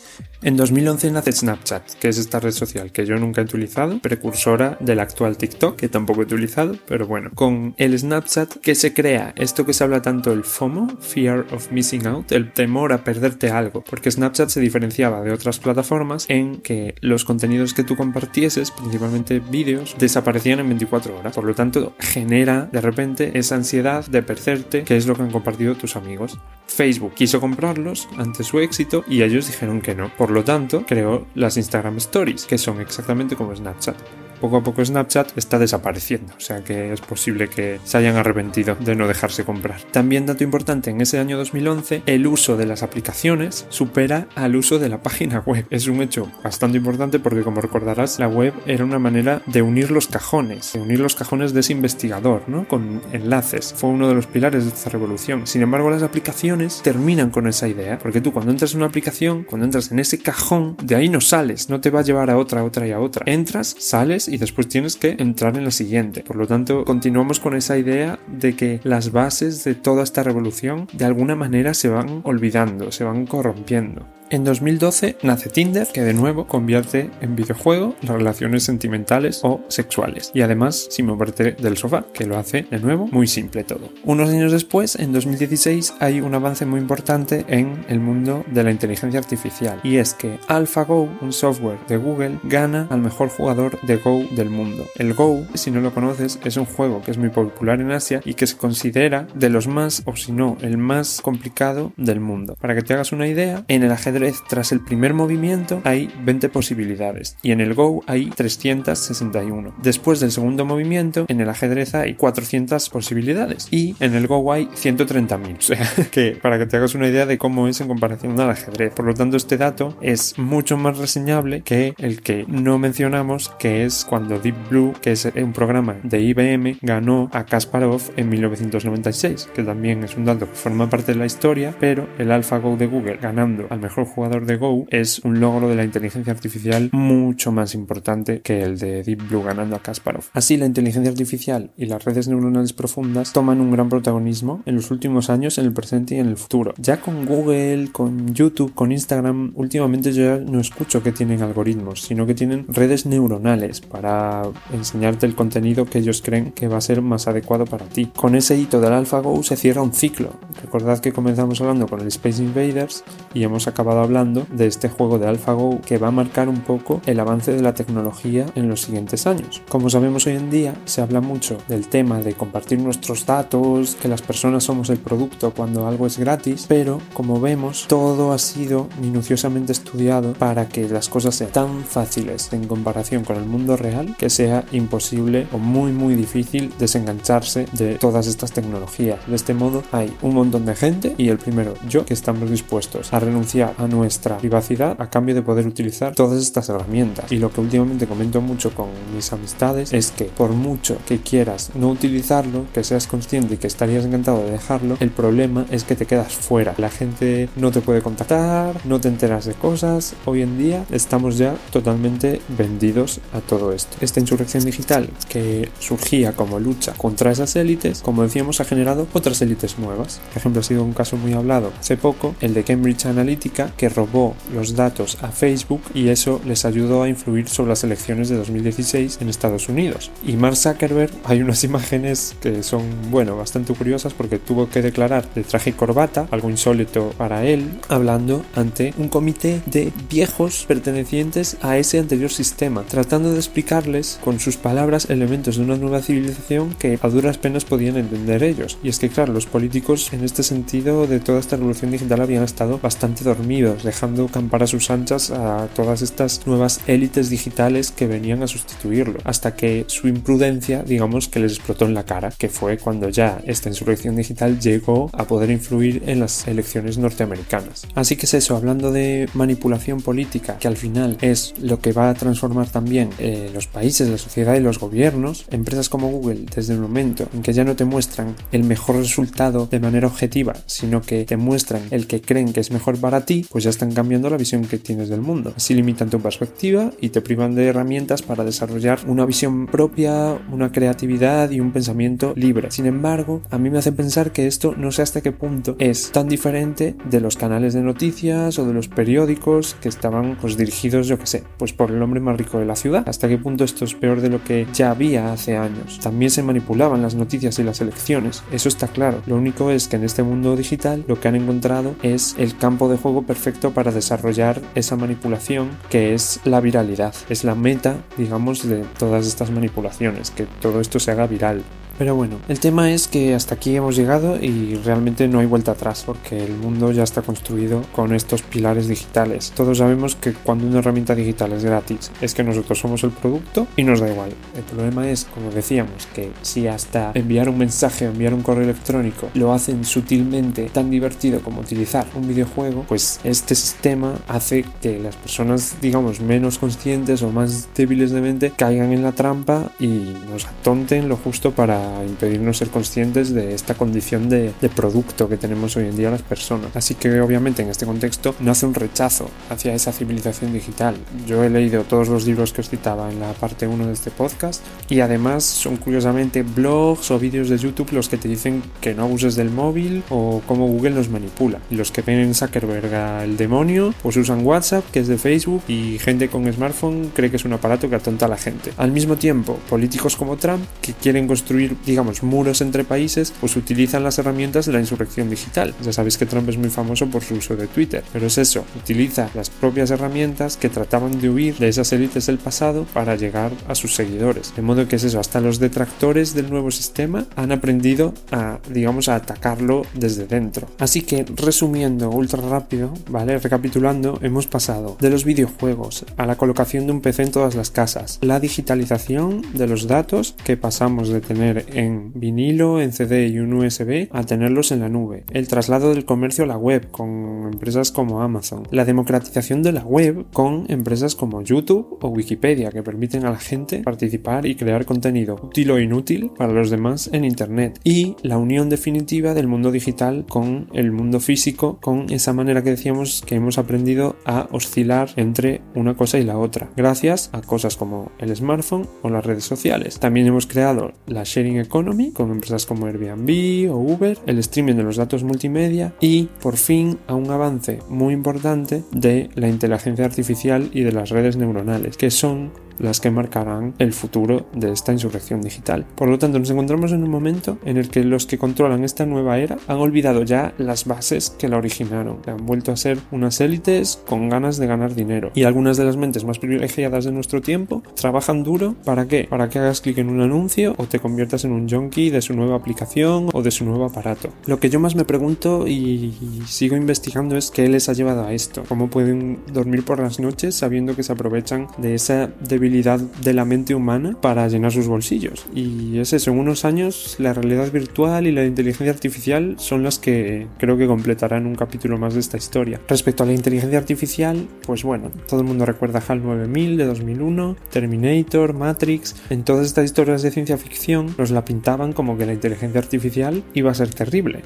En 0.42 0.58
2011 0.58 1.12
nace 1.12 1.32
Snapchat, 1.32 1.94
que 2.00 2.08
es 2.08 2.18
esta 2.18 2.40
red 2.40 2.52
social 2.52 2.92
que 2.92 3.06
yo 3.06 3.16
nunca 3.16 3.42
he 3.42 3.44
utilizado, 3.44 4.00
precursora 4.00 4.78
del 4.80 5.00
actual 5.00 5.38
TikTok, 5.38 5.76
que 5.76 5.88
tampoco 5.88 6.22
he 6.22 6.26
utilizado, 6.26 6.78
pero 6.88 7.06
bueno, 7.06 7.30
con 7.36 7.76
el 7.78 7.98
Snapchat 7.98 8.58
que 8.58 8.74
se 8.74 8.94
crea 8.94 9.34
esto 9.38 9.68
que 9.68 9.74
se 9.74 9.84
habla 9.84 10.02
tanto 10.02 10.32
el 10.34 10.44
FOMO, 10.44 10.98
Fear 11.00 11.48
of 11.52 11.72
Missing 11.72 12.08
Out, 12.08 12.32
el 12.32 12.54
temor 12.54 12.92
a 12.92 13.04
perderte 13.04 13.50
algo, 13.50 13.84
porque 13.84 14.12
Snapchat 14.12 14.50
se 14.50 14.62
diferenciaba 14.62 15.22
de 15.22 15.32
otras 15.32 15.60
plataformas 15.60 16.26
en 16.28 16.58
que 16.62 16.96
los 17.02 17.24
contenidos 17.24 17.74
que 17.76 17.84
tú 17.84 17.96
compartieses, 17.96 18.72
principalmente 18.72 19.40
vídeos, 19.40 19.96
desaparecían 19.98 20.55
en 20.60 20.68
24 20.68 21.18
horas, 21.18 21.34
por 21.34 21.44
lo 21.44 21.54
tanto 21.54 21.94
genera 22.00 22.68
de 22.72 22.82
repente 22.82 23.38
esa 23.38 23.56
ansiedad 23.56 24.06
de 24.06 24.24
perderte, 24.24 24.84
que 24.84 24.98
es 24.98 25.08
lo 25.08 25.16
que 25.16 25.24
han 25.24 25.32
compartido 25.32 25.76
tus 25.76 25.96
amigos. 25.96 26.38
Facebook 26.68 27.14
quiso 27.14 27.40
comprarlos 27.40 28.08
ante 28.18 28.44
su 28.44 28.60
éxito 28.60 29.04
y 29.08 29.24
ellos 29.24 29.48
dijeron 29.48 29.82
que 29.82 29.96
no. 29.96 30.10
Por 30.16 30.32
lo 30.32 30.44
tanto, 30.44 30.86
creó 30.86 31.28
las 31.36 31.58
Instagram 31.58 31.98
Stories, 31.98 32.46
que 32.46 32.58
son 32.58 32.82
exactamente 32.82 33.36
como 33.36 33.56
Snapchat 33.56 34.25
poco 34.40 34.58
a 34.58 34.64
poco 34.64 34.84
Snapchat 34.84 35.38
está 35.38 35.60
desapareciendo, 35.60 36.34
o 36.38 36.40
sea 36.40 36.64
que 36.64 36.94
es 36.94 37.02
posible 37.02 37.50
que 37.50 37.80
se 37.84 37.98
hayan 37.98 38.16
arrepentido 38.16 38.76
de 38.80 38.96
no 38.96 39.08
dejarse 39.08 39.44
comprar. 39.44 39.82
También 39.92 40.26
dato 40.26 40.44
importante, 40.44 40.90
en 40.92 41.02
ese 41.02 41.20
año 41.20 41.38
2011 41.38 42.04
el 42.06 42.28
uso 42.28 42.58
de 42.58 42.66
las 42.66 42.84
aplicaciones 42.84 43.66
supera 43.70 44.28
al 44.36 44.56
uso 44.56 44.80
de 44.80 44.90
la 44.90 45.02
página 45.02 45.40
web. 45.46 45.66
Es 45.70 45.88
un 45.88 46.02
hecho 46.02 46.32
bastante 46.44 46.78
importante 46.78 47.20
porque 47.20 47.44
como 47.44 47.62
recordarás 47.62 48.20
la 48.20 48.28
web 48.28 48.54
era 48.66 48.84
una 48.84 49.00
manera 49.00 49.42
de 49.46 49.62
unir 49.62 49.92
los 49.92 50.08
cajones, 50.08 50.74
de 50.74 50.82
unir 50.82 51.00
los 51.00 51.16
cajones 51.16 51.54
de 51.54 51.62
ese 51.62 51.74
investigador, 51.74 52.44
¿no? 52.48 52.68
Con 52.68 53.02
enlaces. 53.12 53.74
Fue 53.76 53.90
uno 53.90 54.08
de 54.08 54.16
los 54.16 54.28
pilares 54.28 54.64
de 54.64 54.70
esta 54.70 54.90
revolución. 54.90 55.48
Sin 55.48 55.62
embargo, 55.62 55.90
las 55.90 56.04
aplicaciones 56.04 56.82
terminan 56.84 57.30
con 57.30 57.48
esa 57.48 57.68
idea, 57.68 58.00
porque 58.00 58.22
tú 58.22 58.32
cuando 58.32 58.52
entras 58.52 58.74
en 58.74 58.78
una 58.78 58.88
aplicación, 58.88 59.44
cuando 59.44 59.66
entras 59.66 59.92
en 59.92 60.00
ese 60.00 60.20
cajón, 60.20 60.78
de 60.82 60.96
ahí 60.96 61.10
no 61.10 61.22
sales, 61.22 61.70
no 61.70 61.82
te 61.82 61.90
va 61.90 62.02
a 62.02 62.04
llevar 62.04 62.30
a 62.30 62.38
otra, 62.38 62.62
a 62.62 62.64
otra 62.64 62.88
y 62.88 62.92
a 62.92 63.00
otra. 63.00 63.24
Entras, 63.26 63.76
sales 63.78 64.25
y 64.28 64.38
después 64.38 64.68
tienes 64.68 64.96
que 64.96 65.16
entrar 65.20 65.58
en 65.58 65.66
la 65.66 65.72
siguiente. 65.72 66.22
Por 66.22 66.36
lo 66.36 66.48
tanto, 66.48 66.86
continuamos 66.86 67.40
con 67.40 67.56
esa 67.56 67.78
idea 67.78 68.20
de 68.28 68.56
que 68.56 68.80
las 68.84 69.12
bases 69.12 69.64
de 69.64 69.76
toda 69.76 70.04
esta 70.04 70.24
revolución 70.24 70.88
de 70.94 71.06
alguna 71.06 71.36
manera 71.36 71.74
se 71.74 71.90
van 71.90 72.22
olvidando, 72.24 72.92
se 72.92 73.04
van 73.04 73.26
corrompiendo. 73.26 74.15
En 74.32 74.44
2012 74.44 75.18
nace 75.22 75.50
Tinder, 75.52 75.88
que 75.94 76.02
de 76.02 76.14
nuevo 76.14 76.48
convierte 76.48 77.12
en 77.22 77.36
videojuego 77.36 77.96
las 78.02 78.18
relaciones 78.18 78.64
sentimentales 78.64 79.42
o 79.44 79.62
sexuales. 79.68 80.32
Y 80.34 80.42
además 80.42 80.88
sin 80.90 81.06
moverte 81.06 81.52
del 81.52 81.78
sofá, 81.78 82.06
que 82.12 82.26
lo 82.26 82.38
hace 82.38 82.64
de 82.64 82.80
nuevo 82.80 83.08
muy 83.08 83.28
simple 83.28 83.64
todo. 83.64 83.92
Unos 84.04 84.30
años 84.30 84.52
después, 84.52 84.96
en 84.96 85.14
2016, 85.14 85.96
hay 86.00 86.22
un 86.22 86.34
avance 86.34 86.66
muy 86.66 86.80
importante 86.80 87.46
en 87.48 87.86
el 87.88 88.00
mundo 88.00 88.44
de 88.52 88.64
la 88.64 88.72
inteligencia 88.72 89.20
artificial. 89.20 89.80
Y 89.84 89.98
es 89.98 90.16
que 90.16 90.40
AlphaGo, 90.48 91.08
un 91.22 91.32
software 91.32 91.78
de 91.88 91.98
Google, 91.98 92.40
gana 92.46 92.88
al 92.90 93.02
mejor 93.02 93.30
jugador 93.30 93.80
de 93.82 93.98
Go 93.98 94.24
del 94.32 94.50
mundo. 94.50 94.86
El 94.96 95.14
Go, 95.14 95.46
si 95.54 95.70
no 95.70 95.82
lo 95.82 95.94
conoces, 95.94 96.40
es 96.44 96.58
un 96.58 96.66
juego 96.66 97.04
que 97.04 97.12
es 97.12 97.20
muy 97.20 97.30
popular 97.30 97.80
en 97.80 97.92
Asia 97.92 98.22
y 98.26 98.34
que 98.34 98.48
se 98.48 98.58
considera 98.58 99.28
de 99.36 99.52
los 99.52 99.68
más, 99.68 100.02
o 100.06 100.16
si 100.16 100.32
no, 100.32 100.58
el 100.62 100.80
más 100.80 101.22
complicado 101.22 101.94
del 101.96 102.20
mundo. 102.20 102.58
Para 102.60 102.74
que 102.74 102.82
te 102.82 102.96
hagas 102.96 103.12
una 103.12 103.28
idea, 103.28 103.64
en 103.68 103.84
el 103.84 103.92
ajedrez 103.92 104.15
tras 104.48 104.72
el 104.72 104.82
primer 104.82 105.14
movimiento 105.14 105.82
hay 105.84 106.12
20 106.24 106.50
posibilidades 106.50 107.38
y 107.42 107.52
en 107.52 107.62
el 107.62 107.74
Go 107.74 108.04
hay 108.08 108.30
361. 108.30 109.76
Después 109.82 110.20
del 110.20 110.32
segundo 110.32 110.66
movimiento, 110.66 111.26
en 111.28 111.42
el 111.42 111.50
ajedrez 111.50 111.96
hay 111.96 112.16
400 112.16 112.90
posibilidades 112.90 113.68
y 113.72 113.96
en 114.00 114.16
el 114.16 114.28
Go 114.28 114.52
hay 114.52 114.66
130.000. 114.68 115.56
O 115.66 115.68
sea, 115.68 115.90
que 116.12 116.38
para 116.40 116.60
que 116.60 116.68
te 116.68 116.78
hagas 116.78 116.96
una 116.96 117.08
idea 117.08 117.26
de 117.26 117.38
cómo 117.38 117.68
es 117.68 117.82
en 117.82 117.88
comparación 117.88 118.40
al 118.40 118.52
ajedrez. 118.52 118.94
Por 118.94 119.06
lo 119.06 119.14
tanto, 119.14 119.38
este 119.38 119.58
dato 119.58 119.98
es 120.02 120.38
mucho 120.38 120.78
más 120.78 120.98
reseñable 120.98 121.62
que 121.62 121.96
el 121.98 122.22
que 122.22 122.46
no 122.48 122.78
mencionamos, 122.78 123.50
que 123.58 123.86
es 123.86 124.06
cuando 124.06 124.40
Deep 124.40 124.70
Blue, 124.70 124.94
que 125.02 125.14
es 125.14 125.26
un 125.36 125.54
programa 125.54 125.96
de 126.04 126.22
IBM, 126.22 126.78
ganó 126.82 127.30
a 127.34 127.46
Kasparov 127.46 128.02
en 128.16 128.30
1996, 128.30 129.50
que 129.56 129.64
también 129.64 130.04
es 130.04 130.16
un 130.18 130.26
dato 130.26 130.48
que 130.50 130.56
forma 130.56 130.90
parte 130.90 131.14
de 131.14 131.20
la 131.20 131.26
historia, 131.26 131.76
pero 131.80 132.08
el 132.20 132.32
AlphaGo 132.32 132.78
de 132.78 132.88
Google 132.88 133.18
ganando 133.22 133.68
al 133.70 133.80
mejor 133.80 134.05
jugador 134.06 134.46
de 134.46 134.58
Go 134.58 134.86
es 134.90 135.20
un 135.20 135.40
logro 135.40 135.68
de 135.70 135.76
la 135.76 135.84
inteligencia 135.84 136.34
artificial 136.34 136.90
mucho 136.92 137.52
más 137.52 137.76
importante 137.76 138.42
que 138.42 138.62
el 138.62 138.78
de 138.78 139.04
Deep 139.04 139.28
Blue 139.28 139.44
ganando 139.44 139.76
a 139.76 139.80
Kasparov. 139.80 140.26
Así, 140.34 140.58
la 140.58 140.66
inteligencia 140.66 141.12
artificial 141.12 141.72
y 141.78 141.86
las 141.86 142.04
redes 142.04 142.28
neuronales 142.28 142.74
profundas 142.74 143.34
toman 143.34 143.62
un 143.62 143.72
gran 143.72 143.90
protagonismo 143.90 144.62
en 144.66 144.76
los 144.76 144.92
últimos 144.92 145.30
años, 145.30 145.58
en 145.58 145.66
el 145.66 145.74
presente 145.74 146.16
y 146.16 146.20
en 146.20 146.28
el 146.28 146.38
futuro. 146.38 146.74
Ya 146.78 147.02
con 147.02 147.26
Google, 147.26 147.90
con 147.92 148.34
YouTube, 148.34 148.74
con 148.74 148.92
Instagram, 148.92 149.54
últimamente 149.56 150.12
yo 150.12 150.24
ya 150.24 150.38
no 150.38 150.60
escucho 150.60 151.04
que 151.04 151.12
tienen 151.12 151.42
algoritmos, 151.42 152.02
sino 152.02 152.26
que 152.26 152.34
tienen 152.34 152.66
redes 152.68 153.06
neuronales 153.06 153.82
para 153.82 154.44
enseñarte 154.74 155.26
el 155.26 155.36
contenido 155.36 155.86
que 155.86 156.00
ellos 156.00 156.22
creen 156.22 156.52
que 156.52 156.68
va 156.68 156.78
a 156.78 156.82
ser 156.82 157.02
más 157.02 157.28
adecuado 157.28 157.66
para 157.66 157.86
ti. 157.86 158.12
Con 158.16 158.36
ese 158.36 158.58
hito 158.58 158.80
del 158.80 158.94
AlphaGo 158.94 159.42
se 159.44 159.56
cierra 159.56 159.82
un 159.82 159.94
ciclo. 159.94 160.34
Recordad 160.62 161.00
que 161.00 161.12
comenzamos 161.12 161.62
hablando 161.62 161.88
con 161.88 162.02
el 162.02 162.08
Space 162.08 162.42
Invaders 162.42 163.04
y 163.34 163.44
hemos 163.44 163.68
acabado 163.68 163.95
hablando 164.02 164.46
de 164.52 164.68
este 164.68 164.90
juego 164.90 165.20
de 165.20 165.28
AlphaGo 165.28 165.82
que 165.82 165.98
va 165.98 166.08
a 166.08 166.12
marcar 166.12 166.50
un 166.50 166.62
poco 166.62 167.02
el 167.06 167.20
avance 167.20 167.52
de 167.52 167.62
la 167.62 167.74
tecnología 167.74 168.46
en 168.56 168.70
los 168.70 168.82
siguientes 168.82 169.28
años. 169.28 169.62
Como 169.70 169.90
sabemos 169.90 170.28
hoy 170.28 170.34
en 170.34 170.50
día, 170.50 170.76
se 170.86 171.02
habla 171.02 171.22
mucho 171.22 171.58
del 171.68 171.88
tema 171.88 172.20
de 172.20 172.34
compartir 172.34 172.80
nuestros 172.80 173.26
datos, 173.26 173.96
que 173.96 174.08
las 174.08 174.22
personas 174.22 174.64
somos 174.64 174.90
el 174.90 174.98
producto 174.98 175.52
cuando 175.52 175.88
algo 175.88 176.08
es 176.08 176.18
gratis, 176.18 176.66
pero 176.68 177.00
como 177.14 177.40
vemos, 177.40 177.86
todo 177.88 178.32
ha 178.32 178.38
sido 178.38 178.88
minuciosamente 179.02 179.72
estudiado 179.72 180.34
para 180.34 180.68
que 180.68 180.88
las 180.90 181.10
cosas 181.10 181.36
sean 181.36 181.52
tan 181.52 181.84
fáciles 181.84 182.52
en 182.54 182.68
comparación 182.68 183.24
con 183.24 183.38
el 183.38 183.46
mundo 183.46 183.78
real 183.78 184.16
que 184.18 184.30
sea 184.30 184.66
imposible 184.72 185.48
o 185.52 185.58
muy 185.58 185.92
muy 185.92 186.16
difícil 186.16 186.74
desengancharse 186.78 187.66
de 187.74 187.96
todas 187.96 188.28
estas 188.28 188.52
tecnologías. 188.52 189.26
De 189.28 189.36
este 189.36 189.54
modo 189.54 189.84
hay 189.92 190.16
un 190.22 190.36
montón 190.36 190.66
de 190.66 190.76
gente 190.76 191.16
y 191.18 191.30
el 191.30 191.38
primero 191.38 191.74
yo 191.88 192.06
que 192.06 192.14
estamos 192.14 192.50
dispuestos 192.50 193.14
a 193.14 193.20
renunciar 193.20 193.74
a 193.78 193.85
nuestra 193.88 194.38
privacidad 194.38 195.00
a 195.00 195.10
cambio 195.10 195.36
de 195.36 195.42
poder 195.42 195.68
utilizar 195.68 196.14
todas 196.16 196.42
estas 196.42 196.70
herramientas. 196.70 197.32
Y 197.32 197.38
lo 197.38 197.52
que 197.52 197.62
últimamente 197.62 198.08
comento 198.08 198.42
mucho 198.42 198.74
con 198.74 198.88
mis 199.14 199.32
amistades 199.34 199.94
es 199.94 200.12
que 200.12 200.26
por 200.26 200.52
mucho 200.52 200.98
que 201.08 201.20
quieras 201.20 201.72
no 201.76 201.90
utilizarlo, 201.90 202.66
que 202.74 202.84
seas 202.84 203.08
consciente 203.08 203.56
y 203.56 203.58
que 203.58 203.68
estarías 203.68 204.06
encantado 204.06 204.44
de 204.44 204.52
dejarlo, 204.52 204.98
el 205.00 205.12
problema 205.12 205.66
es 205.72 205.84
que 205.84 205.96
te 205.96 206.06
quedas 206.06 206.34
fuera. 206.34 206.74
La 206.78 206.90
gente 206.90 207.50
no 207.56 207.72
te 207.72 207.82
puede 207.82 208.02
contactar, 208.02 208.76
no 208.86 209.00
te 209.00 209.08
enteras 209.08 209.46
de 209.46 209.54
cosas. 209.54 210.16
Hoy 210.26 210.42
en 210.42 210.58
día 210.58 210.86
estamos 210.92 211.38
ya 211.38 211.56
totalmente 211.72 212.42
vendidos 212.58 213.20
a 213.34 213.42
todo 213.42 213.72
esto. 213.72 213.98
Esta 214.02 214.20
insurrección 214.20 214.66
digital 214.66 215.10
que 215.30 215.70
surgía 215.80 216.34
como 216.34 216.60
lucha 216.60 216.94
contra 216.94 217.32
esas 217.32 217.56
élites, 217.56 218.02
como 218.02 218.24
decíamos, 218.24 218.62
ha 218.62 218.66
generado 218.66 219.08
otras 219.14 219.42
élites 219.42 219.78
nuevas. 219.80 220.22
Por 220.30 220.38
ejemplo, 220.38 220.62
ha 220.62 220.64
sido 220.64 220.84
un 220.84 220.94
caso 220.94 221.18
muy 221.18 221.34
hablado 221.34 221.72
hace 221.80 221.98
poco, 221.98 222.36
el 222.42 222.54
de 222.54 222.64
Cambridge 222.64 223.06
Analytica, 223.06 223.72
que 223.78 223.90
robó 223.90 224.36
los 224.54 224.76
datos 224.76 225.18
a 225.22 225.30
Facebook 225.30 225.82
y 225.94 226.10
eso 226.10 226.42
les 226.46 226.66
ayudó 226.66 227.04
a 227.04 227.10
influir 227.10 227.50
sobre 227.50 227.70
las 227.70 227.84
elecciones 227.84 228.30
de 228.30 228.38
2016 228.38 229.20
en 229.22 229.30
Estados 229.30 229.70
Unidos. 229.70 230.12
Y 230.26 230.34
Mark 230.38 230.56
Zuckerberg, 230.56 231.12
hay 231.26 231.42
unas 231.42 231.64
imágenes 231.64 232.36
que 232.42 232.64
son, 232.64 232.84
bueno, 233.12 233.38
bastante 233.38 233.74
curiosas 233.74 234.14
porque 234.14 234.40
tuvo 234.40 234.70
que 234.70 234.82
declarar 234.82 235.28
de 235.34 235.44
traje 235.44 235.72
y 235.72 235.74
corbata, 235.74 236.28
algo 236.32 236.50
insólito 236.50 237.14
para 237.18 237.46
él, 237.46 237.80
hablando 237.90 238.44
ante 238.56 238.94
un 238.98 239.10
comité 239.10 239.62
de 239.66 239.92
viejos 240.10 240.66
pertenecientes 240.68 241.58
a 241.62 241.78
ese 241.78 242.00
anterior 242.00 242.32
sistema, 242.32 242.84
tratando 242.84 243.32
de 243.32 243.38
explicarles 243.38 244.20
con 244.24 244.40
sus 244.40 244.58
palabras 244.58 245.10
elementos 245.10 245.58
de 245.58 245.64
una 245.64 245.78
nueva 245.78 246.02
civilización 246.02 246.76
que 246.80 247.00
a 247.02 247.10
duras 247.10 247.38
penas 247.38 247.66
podían 247.66 247.98
entender 247.98 248.44
ellos. 248.44 248.78
Y 248.84 248.90
es 248.90 249.00
que, 249.00 249.10
claro, 249.10 249.34
los 249.34 249.46
políticos 249.46 250.12
en 250.14 250.24
este 250.24 250.44
sentido 250.44 251.08
de 251.08 251.20
toda 251.20 251.40
esta 251.40 251.56
revolución 251.58 251.92
digital 251.92 252.22
habían 252.22 252.44
estado 252.44 252.80
bastante 252.80 253.24
dormidos, 253.24 253.65
dejando 253.74 254.28
campar 254.28 254.64
a 254.64 254.68
sus 254.68 254.90
anchas 254.92 255.32
a 255.32 255.68
todas 255.76 256.02
estas 256.02 256.46
nuevas 256.46 256.82
élites 256.88 257.30
digitales 257.30 257.92
que 257.92 258.08
venían 258.08 258.44
a 258.44 258.48
sustituirlo, 258.48 259.20
hasta 259.24 259.56
que 259.56 259.86
su 259.88 260.08
imprudencia, 260.08 260.84
digamos, 260.84 261.28
que 261.28 261.40
les 261.40 261.54
explotó 261.54 261.86
en 261.86 261.94
la 261.94 262.06
cara, 262.06 262.32
que 262.38 262.50
fue 262.50 262.78
cuando 262.78 263.10
ya 263.10 263.42
esta 263.46 263.70
insurrección 263.70 264.16
digital 264.16 264.60
llegó 264.60 265.10
a 265.14 265.26
poder 265.26 265.50
influir 265.50 266.04
en 266.06 266.20
las 266.20 266.48
elecciones 266.48 266.98
norteamericanas. 266.98 267.88
Así 267.96 268.16
que 268.16 268.26
es 268.26 268.34
eso, 268.34 268.56
hablando 268.56 268.92
de 268.92 269.28
manipulación 269.34 270.02
política, 270.02 270.58
que 270.60 270.68
al 270.68 270.78
final 270.78 271.18
es 271.22 271.54
lo 271.60 271.80
que 271.80 271.94
va 271.94 272.10
a 272.10 272.14
transformar 272.14 272.70
también 272.70 273.10
eh, 273.20 273.50
los 273.54 273.68
países, 273.68 274.10
la 274.10 274.18
sociedad 274.18 274.56
y 274.56 274.60
los 274.60 274.80
gobiernos, 274.80 275.46
empresas 275.52 275.90
como 275.90 276.10
Google, 276.10 276.46
desde 276.56 276.74
el 276.74 276.80
momento 276.80 277.28
en 277.34 277.42
que 277.42 277.54
ya 277.54 277.64
no 277.64 277.76
te 277.76 277.86
muestran 277.86 278.36
el 278.52 278.64
mejor 278.64 278.98
resultado 278.98 279.68
de 279.68 279.80
manera 279.80 280.08
objetiva, 280.08 280.56
sino 280.66 281.02
que 281.02 281.26
te 281.26 281.38
muestran 281.38 281.82
el 281.92 282.08
que 282.08 282.22
creen 282.22 282.54
que 282.54 282.60
es 282.60 282.72
mejor 282.72 283.00
para 283.00 283.26
ti, 283.26 283.46
pues 283.56 283.64
ya 283.64 283.70
están 283.70 283.94
cambiando 283.94 284.30
la 284.30 284.36
visión 284.36 284.66
que 284.66 284.78
tienes 284.78 285.08
del 285.08 285.22
mundo. 285.22 285.54
Así 285.56 285.74
limitan 285.74 286.10
tu 286.10 286.20
perspectiva 286.20 286.92
y 287.00 287.08
te 287.08 287.22
privan 287.22 287.56
de 287.56 287.68
herramientas 287.68 288.22
para 288.22 288.44
desarrollar 288.44 289.00
una 289.08 289.26
visión 289.26 289.66
propia, 289.68 290.38
una 290.52 290.74
creatividad 290.74 291.50
y 291.52 291.62
un 291.62 291.72
pensamiento 291.72 292.34
libre. 292.36 292.70
Sin 292.72 292.86
embargo, 292.86 293.44
a 293.52 293.58
mí 293.58 293.70
me 293.70 293.78
hace 293.78 293.94
pensar 293.94 294.34
que 294.34 294.46
esto 294.46 294.76
no 294.76 294.92
sé 294.92 295.04
hasta 295.04 295.22
qué 295.22 295.32
punto 295.32 295.78
es 295.80 296.12
tan 296.12 296.28
diferente 296.28 296.98
de 297.10 297.22
los 297.22 297.38
canales 297.38 297.74
de 297.74 297.82
noticias 297.82 298.60
o 298.60 298.68
de 298.68 298.74
los 298.74 298.90
periódicos 298.90 299.78
que 299.82 299.88
estaban 299.88 300.38
pues 300.42 300.58
dirigidos, 300.58 301.08
yo 301.08 301.18
que 301.18 301.26
sé, 301.26 301.44
pues 301.58 301.72
por 301.72 301.92
el 301.92 302.02
hombre 302.02 302.20
más 302.20 302.36
rico 302.36 302.60
de 302.60 302.66
la 302.66 302.76
ciudad. 302.76 303.08
Hasta 303.08 303.30
qué 303.30 303.38
punto 303.38 303.64
esto 303.64 303.86
es 303.86 303.94
peor 303.94 304.20
de 304.20 304.32
lo 304.32 304.44
que 304.44 304.68
ya 304.74 304.92
había 304.92 305.32
hace 305.32 305.56
años. 305.56 306.02
También 306.02 306.30
se 306.30 306.44
manipulaban 306.44 307.02
las 307.02 307.16
noticias 307.16 307.58
y 307.58 307.64
las 307.64 307.80
elecciones, 307.80 308.44
eso 308.52 308.68
está 308.68 308.90
claro. 308.90 309.22
Lo 309.28 309.38
único 309.38 309.72
es 309.72 309.88
que 309.88 309.96
en 309.96 310.04
este 310.04 310.24
mundo 310.24 310.58
digital 310.58 311.06
lo 311.08 311.22
que 311.22 311.30
han 311.30 311.36
encontrado 311.36 311.96
es 312.04 312.36
el 312.38 312.58
campo 312.58 312.90
de 312.90 312.98
juego 312.98 313.22
perfecto 313.22 313.45
para 313.74 313.92
desarrollar 313.92 314.62
esa 314.76 314.96
manipulación 314.96 315.70
que 315.90 316.14
es 316.14 316.40
la 316.44 316.62
viralidad. 316.62 317.14
Es 317.30 317.44
la 317.44 317.56
meta, 317.56 317.98
digamos, 318.18 318.68
de 318.68 318.84
todas 318.98 319.28
estas 319.28 319.52
manipulaciones, 319.52 320.32
que 320.32 320.46
todo 320.62 320.82
esto 320.82 321.00
se 321.00 321.12
haga 321.12 321.28
viral. 321.28 321.64
Pero 321.98 322.14
bueno, 322.14 322.40
el 322.50 322.60
tema 322.60 322.92
es 322.92 323.08
que 323.08 323.34
hasta 323.34 323.56
aquí 323.56 323.76
hemos 323.76 323.96
llegado 323.96 324.38
y 324.42 324.76
realmente 324.84 325.30
no 325.30 325.40
hay 325.40 325.46
vuelta 325.46 325.72
atrás 325.72 326.04
porque 326.06 326.44
el 326.44 326.54
mundo 326.54 326.92
ya 326.92 327.04
está 327.04 327.22
construido 327.22 327.84
con 327.94 328.14
estos 328.14 328.42
pilares 328.42 328.90
digitales. 328.90 329.54
Todos 329.56 329.78
sabemos 329.78 330.16
que 330.16 330.34
cuando 330.34 330.68
una 330.68 330.80
herramienta 330.80 331.16
digital 331.16 331.54
es 331.54 331.64
gratis 331.64 332.12
es 332.20 332.34
que 332.34 332.44
nosotros 332.44 332.80
somos 332.80 333.04
el 333.06 333.12
producto 333.12 333.68
y 333.78 333.84
nos 333.84 334.02
da 334.02 334.12
igual. 334.12 334.32
El 334.58 334.64
problema 334.64 335.10
es, 335.10 335.26
como 335.26 335.52
decíamos, 335.52 336.08
que 336.14 336.32
si 336.42 336.68
hasta 336.68 337.12
enviar 337.14 337.48
un 337.48 337.58
mensaje 337.58 338.08
o 338.08 338.12
enviar 338.12 338.34
un 338.34 338.42
correo 338.42 338.64
electrónico 338.64 339.30
lo 339.34 339.54
hacen 339.54 339.86
sutilmente 339.86 340.66
tan 340.66 340.90
divertido 340.90 341.40
como 341.40 341.62
utilizar 341.62 342.06
un 342.16 342.28
videojuego, 342.28 342.84
pues 342.88 343.22
este 343.24 343.56
sistema 343.56 344.16
hace 344.28 344.66
que 344.82 345.00
las 345.00 345.16
personas, 345.16 345.78
digamos, 345.82 346.20
menos 346.20 346.58
conscientes 346.58 347.22
o 347.22 347.32
más 347.32 347.70
débiles 347.74 348.12
de 348.12 348.20
mente 348.20 348.52
caigan 348.52 348.92
en 348.92 349.02
la 349.02 349.14
trampa 349.14 349.72
y 349.80 350.14
nos 350.30 350.46
atonten 350.46 351.08
lo 351.08 351.16
justo 351.16 351.52
para 351.52 351.85
impedirnos 352.08 352.58
ser 352.58 352.70
conscientes 352.70 353.34
de 353.34 353.54
esta 353.54 353.76
condición 353.76 354.30
de, 354.30 354.54
producto 354.76 355.30
que 355.30 355.38
tenemos 355.38 355.78
hoy 355.78 355.86
en 355.86 355.96
día 355.96 356.12
las 356.12 356.22
personas. 356.22 356.76
Así 356.76 356.96
que 356.96 357.22
obviamente 357.22 357.62
en 357.62 357.70
este 357.70 357.86
contexto 357.86 358.36
no 358.40 358.52
hace 358.52 358.66
un 358.66 358.74
rechazo 358.74 359.30
hacia 359.50 359.74
esa 359.74 359.92
civilización 359.92 360.54
digital. 360.54 360.96
Yo 361.28 361.44
he 361.44 361.50
leído 361.50 361.84
todos 361.84 362.10
los 362.10 362.26
libros 362.26 362.52
que 362.52 362.62
os 362.62 362.70
citaba 362.70 363.12
en 363.12 363.20
la 363.20 363.32
parte 363.34 363.68
1 363.68 363.88
de 363.88 363.94
este 363.94 364.12
podcast 364.12 364.62
y 364.90 365.00
además 365.00 365.44
son 365.44 365.78
curiosamente 365.78 366.44
blogs 366.44 367.12
o 367.12 367.20
vídeos 367.20 367.50
de 367.50 367.58
YouTube 367.58 367.92
los 367.94 368.10
que 368.10 368.18
te 368.18 368.28
dicen 368.28 368.64
que 368.82 368.94
no 368.94 369.04
abuses 369.04 369.36
del 369.36 369.50
móvil 369.50 370.04
o 370.10 370.42
cómo 370.46 370.68
Google 370.68 370.92
nos 370.92 371.10
manipula. 371.10 371.60
Los 371.70 371.92
que 371.92 372.02
ven 372.02 372.20
en 372.20 372.36
Zuckerberg 372.36 372.94
el 373.24 373.38
demonio 373.38 373.94
pues 374.02 374.18
usan 374.18 374.46
WhatsApp 374.46 374.84
que 374.92 375.00
es 375.00 375.08
de 375.08 375.18
Facebook 375.18 375.64
y 375.68 376.00
gente 376.00 376.28
con 376.30 376.52
smartphone 376.52 377.12
cree 377.14 377.30
que 377.30 377.38
es 377.38 377.46
un 377.46 377.54
aparato 377.54 377.90
que 377.90 377.96
atonta 377.96 378.26
a 378.26 378.30
la 378.30 378.38
gente. 378.38 378.74
Al 378.78 378.92
mismo 378.92 379.16
tiempo, 379.16 379.58
políticos 379.70 380.16
como 380.16 380.38
Trump 380.38 380.64
que 380.82 380.94
quieren 380.94 381.28
construir 381.28 381.75
digamos, 381.86 382.24
muros 382.24 382.62
entre 382.62 382.84
países, 382.84 383.34
pues 383.40 383.56
utilizan 383.56 384.04
las 384.04 384.20
herramientas 384.20 384.66
de 384.66 384.74
la 384.74 384.80
insurrección 384.80 385.30
digital. 385.30 385.74
Ya 385.84 385.94
sabéis 385.94 386.18
que 386.18 386.26
Trump 386.26 386.50
es 386.50 386.58
muy 386.58 386.70
famoso 386.70 387.08
por 387.08 387.24
su 387.24 387.36
uso 387.36 387.56
de 387.56 387.68
Twitter, 387.68 388.04
pero 388.14 388.28
es 388.28 388.38
eso, 388.38 388.66
utiliza 388.76 389.30
las 389.34 389.50
propias 389.50 389.92
herramientas 389.92 390.58
que 390.58 390.70
trataban 390.70 391.20
de 391.20 391.30
huir 391.30 391.58
de 391.58 391.70
esas 391.70 391.92
élites 391.94 392.26
del 392.28 392.38
pasado 392.38 392.86
para 392.94 393.16
llegar 393.16 393.52
a 393.68 393.76
sus 393.76 393.96
seguidores. 393.96 394.54
De 394.56 394.62
modo 394.62 394.88
que 394.88 394.98
es 394.98 395.04
eso, 395.04 395.20
hasta 395.20 395.42
los 395.42 395.60
detractores 395.60 396.34
del 396.34 396.50
nuevo 396.50 396.72
sistema 396.72 397.26
han 397.36 397.52
aprendido 397.52 398.14
a, 398.32 398.60
digamos, 398.70 399.10
a 399.10 399.16
atacarlo 399.16 399.84
desde 399.94 400.26
dentro. 400.28 400.68
Así 400.80 401.02
que, 401.02 401.26
resumiendo 401.36 402.10
ultra 402.10 402.42
rápido, 402.42 402.94
¿vale? 403.10 403.38
Recapitulando, 403.40 404.20
hemos 404.22 404.48
pasado 404.48 404.98
de 405.00 405.10
los 405.10 405.26
videojuegos 405.26 406.06
a 406.18 406.26
la 406.26 406.38
colocación 406.38 406.86
de 406.86 406.94
un 406.94 407.02
PC 407.02 407.24
en 407.24 407.32
todas 407.32 407.56
las 407.56 407.72
casas, 407.72 408.20
la 408.22 408.40
digitalización 408.40 409.42
de 409.54 409.68
los 409.68 409.88
datos 409.88 410.36
que 410.44 410.58
pasamos 410.58 411.10
de 411.10 411.22
tener 411.22 411.65
en 411.74 412.12
vinilo, 412.14 412.82
en 412.82 412.92
CD 412.92 413.28
y 413.28 413.40
un 413.40 413.54
USB 413.54 414.08
a 414.12 414.24
tenerlos 414.24 414.72
en 414.72 414.80
la 414.80 414.90
nube. 414.90 415.24
El 415.32 415.48
traslado 415.48 415.94
del 415.94 416.06
comercio 416.06 416.44
a 416.44 416.48
la 416.48 416.58
web 416.58 416.90
con 416.92 417.50
empresas 417.52 417.92
como 417.92 418.22
Amazon. 418.22 418.68
La 418.72 418.86
democratización 418.86 419.64
de 419.64 419.72
la 419.72 419.84
web 419.84 420.26
con 420.34 420.66
empresas 420.70 421.16
como 421.16 421.42
YouTube 421.42 421.98
o 422.02 422.10
Wikipedia 422.10 422.72
que 422.72 422.84
permiten 422.84 423.26
a 423.26 423.32
la 423.32 423.40
gente 423.40 423.80
participar 423.80 424.46
y 424.46 424.56
crear 424.56 424.86
contenido 424.86 425.40
útil 425.44 425.72
o 425.72 425.80
inútil 425.80 426.32
para 426.38 426.54
los 426.54 426.70
demás 426.70 427.10
en 427.14 427.26
Internet. 427.26 427.80
Y 427.84 428.16
la 428.22 428.38
unión 428.38 428.70
definitiva 428.70 429.34
del 429.34 429.48
mundo 429.48 429.72
digital 429.72 430.26
con 430.28 430.68
el 430.74 430.92
mundo 430.92 431.20
físico 431.20 431.78
con 431.82 432.12
esa 432.12 432.34
manera 432.34 432.64
que 432.64 432.72
decíamos 432.72 433.24
que 433.26 433.36
hemos 433.36 433.58
aprendido 433.58 434.16
a 434.26 434.48
oscilar 434.52 435.10
entre 435.16 435.62
una 435.74 435.96
cosa 435.96 436.18
y 436.18 436.24
la 436.24 436.38
otra 436.38 436.70
gracias 436.76 437.30
a 437.34 437.42
cosas 437.42 437.78
como 437.78 438.12
el 438.20 438.36
smartphone 438.36 438.88
o 439.02 439.10
las 439.10 439.26
redes 439.26 439.44
sociales. 439.44 440.00
También 440.00 440.28
hemos 440.28 440.48
creado 440.48 440.94
la 441.08 441.24
sharing 441.24 441.55
economy 441.60 442.12
con 442.12 442.32
empresas 442.32 442.66
como 442.66 442.86
Airbnb 442.86 443.72
o 443.72 443.78
Uber, 443.78 444.18
el 444.26 444.40
streaming 444.40 444.76
de 444.76 444.84
los 444.84 444.98
datos 444.98 445.24
multimedia 445.24 445.96
y 446.00 446.30
por 446.42 446.58
fin 446.58 447.00
a 447.08 447.16
un 447.16 447.30
avance 447.30 447.80
muy 447.90 448.14
importante 448.14 448.84
de 448.92 449.30
la 449.36 449.48
inteligencia 449.48 450.06
artificial 450.06 450.70
y 450.74 450.82
de 450.82 450.92
las 450.92 451.10
redes 451.10 451.38
neuronales, 451.38 451.98
que 451.98 452.12
son 452.12 452.52
las 452.80 453.00
que 453.00 453.12
marcarán 453.12 453.74
el 453.80 453.94
futuro 453.94 454.46
de 454.54 454.72
esta 454.72 454.92
insurrección 454.92 455.42
digital. 455.42 455.86
Por 455.96 456.10
lo 456.10 456.20
tanto, 456.20 456.40
nos 456.40 456.50
encontramos 456.50 456.92
en 456.92 457.04
un 457.04 457.10
momento 457.10 457.58
en 457.66 457.78
el 457.78 457.90
que 457.90 458.04
los 458.04 458.26
que 458.26 458.38
controlan 458.38 458.84
esta 458.84 459.06
nueva 459.06 459.40
era 459.40 459.58
han 459.68 459.78
olvidado 459.78 460.24
ya 460.24 460.54
las 460.58 460.86
bases 460.86 461.32
que 461.38 461.48
la 461.48 461.58
originaron, 461.58 462.20
han 462.28 462.46
vuelto 462.46 462.72
a 462.72 462.78
ser 462.78 462.98
unas 463.12 463.40
élites 463.42 464.02
con 464.08 464.30
ganas 464.30 464.58
de 464.58 464.68
ganar 464.68 464.96
dinero. 464.96 465.32
Y 465.36 465.44
algunas 465.44 465.78
de 465.78 465.86
las 465.86 465.98
mentes 465.98 466.26
más 466.26 466.40
privilegiadas 466.40 467.06
de 467.06 467.12
nuestro 467.12 467.42
tiempo 467.42 467.84
trabajan 467.96 468.44
duro 468.44 468.76
para 468.84 469.08
qué? 469.08 469.28
Para 469.30 469.50
que 469.50 469.60
hagas 469.60 469.82
clic 469.82 469.98
en 469.98 470.10
un 470.10 470.22
anuncio 470.22 470.76
o 470.78 470.86
te 470.86 471.00
conviertas 471.00 471.46
en 471.46 471.52
un 471.52 471.70
junkie 471.70 472.10
de 472.10 472.22
su 472.22 472.34
nueva 472.34 472.56
aplicación 472.56 473.30
o 473.34 473.42
de 473.42 473.52
su 473.52 473.66
nuevo 473.66 473.86
aparato. 473.86 474.30
Lo 474.46 474.60
que 474.60 474.70
yo 474.70 474.80
más 474.80 474.96
me 474.96 475.06
pregunto 475.06 475.68
y 475.68 476.14
sigo 476.48 476.76
investigando 476.76 477.38
es 477.38 477.52
qué 477.52 477.68
les 477.70 477.90
ha 477.90 477.94
llevado 477.94 478.26
a 478.26 478.34
esto, 478.34 478.64
cómo 478.68 478.90
pueden 478.90 479.40
dormir 479.52 479.84
por 479.86 480.00
las 480.00 480.20
noches 480.20 480.56
sabiendo 480.56 480.96
que 480.96 481.04
se 481.04 481.14
aprovechan 481.14 481.68
de 481.78 481.96
esa 481.96 482.30
debilidad 482.48 482.65
de 482.70 483.34
la 483.34 483.46
mente 483.46 483.76
humana 483.76 484.18
para 484.22 484.48
llenar 484.48 484.72
sus 484.72 484.88
bolsillos. 484.88 485.46
Y 485.54 486.00
es 486.00 486.14
eso, 486.14 486.32
en 486.32 486.40
unos 486.40 486.66
años 486.66 487.16
la 487.20 487.34
realidad 487.34 487.72
virtual 487.72 488.28
y 488.28 488.32
la 488.32 488.46
inteligencia 488.46 488.92
artificial 488.92 489.56
son 489.58 489.84
las 489.84 490.00
que 490.00 490.48
creo 490.58 490.78
que 490.78 490.88
completarán 490.88 491.46
un 491.46 491.56
capítulo 491.56 491.98
más 491.98 492.14
de 492.14 492.20
esta 492.20 492.38
historia. 492.38 492.80
Respecto 492.88 493.24
a 493.24 493.26
la 493.26 493.34
inteligencia 493.34 493.78
artificial, 493.78 494.48
pues 494.66 494.84
bueno, 494.84 495.12
todo 495.28 495.42
el 495.42 495.48
mundo 495.48 495.66
recuerda 495.66 496.02
HAL 496.06 496.24
9000 496.24 496.78
de 496.78 496.86
2001, 496.86 497.56
Terminator, 497.72 498.54
Matrix, 498.54 499.16
en 499.30 499.44
todas 499.44 499.66
estas 499.66 499.86
historias 499.86 500.22
de 500.22 500.32
ciencia 500.32 500.58
ficción 500.58 501.14
nos 501.18 501.32
la 501.32 501.46
pintaban 501.46 501.94
como 501.94 502.18
que 502.18 502.26
la 502.26 502.34
inteligencia 502.34 502.80
artificial 502.80 503.44
iba 503.54 503.72
a 503.72 503.76
ser 503.76 503.94
terrible. 503.94 504.42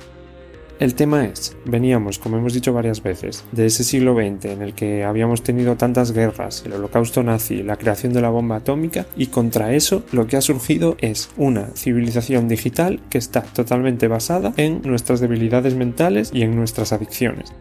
El 0.80 0.96
tema 0.96 1.26
es, 1.26 1.58
veníamos, 1.66 2.20
como 2.20 2.38
hemos 2.38 2.54
dicho 2.54 2.72
varias 2.72 3.04
veces, 3.04 3.44
de 3.52 3.66
ese 3.66 3.84
siglo 3.84 4.14
XX 4.14 4.46
en 4.46 4.62
el 4.62 4.74
que 4.74 5.04
habíamos 5.04 5.44
tenido 5.44 5.76
tantas 5.76 6.14
guerras, 6.14 6.64
el 6.66 6.72
holocausto 6.72 7.22
nazi, 7.22 7.64
la 7.64 7.76
creación 7.76 8.14
de 8.14 8.22
la 8.22 8.30
bomba 8.30 8.56
atómica, 8.56 9.06
y 9.18 9.28
contra 9.28 9.74
eso 9.74 10.04
lo 10.14 10.26
que 10.28 10.38
ha 10.38 10.42
surgido 10.42 10.96
es 11.00 11.32
una 11.36 11.66
civilización 11.76 12.48
digital 12.48 13.02
que 13.10 13.18
está 13.18 13.42
totalmente 13.42 14.08
basada 14.08 14.54
en 14.56 14.82
nuestras 14.84 15.20
debilidades 15.20 15.76
mentales 15.76 16.32
y 16.34 16.44
en 16.44 16.56
nuestras 16.56 16.94
adicciones. 16.94 17.54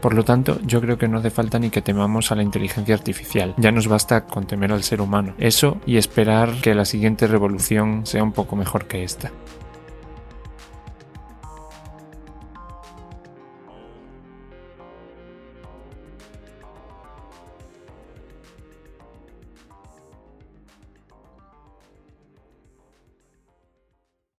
Por 0.00 0.14
lo 0.14 0.24
tanto, 0.24 0.58
yo 0.66 0.80
creo 0.80 0.96
que 0.96 1.08
no 1.08 1.18
hace 1.18 1.30
falta 1.30 1.58
ni 1.58 1.68
que 1.68 1.82
temamos 1.82 2.32
a 2.32 2.36
la 2.36 2.42
inteligencia 2.42 2.94
artificial. 2.94 3.54
Ya 3.58 3.70
nos 3.70 3.86
basta 3.86 4.24
con 4.24 4.46
temer 4.46 4.72
al 4.72 4.82
ser 4.82 5.02
humano. 5.02 5.34
Eso 5.38 5.78
y 5.86 5.98
esperar 5.98 6.60
que 6.62 6.74
la 6.74 6.84
siguiente 6.86 7.26
revolución 7.26 8.04
sea 8.04 8.22
un 8.22 8.32
poco 8.32 8.54
mejor 8.54 8.86
que 8.86 9.02
esta. 9.02 9.30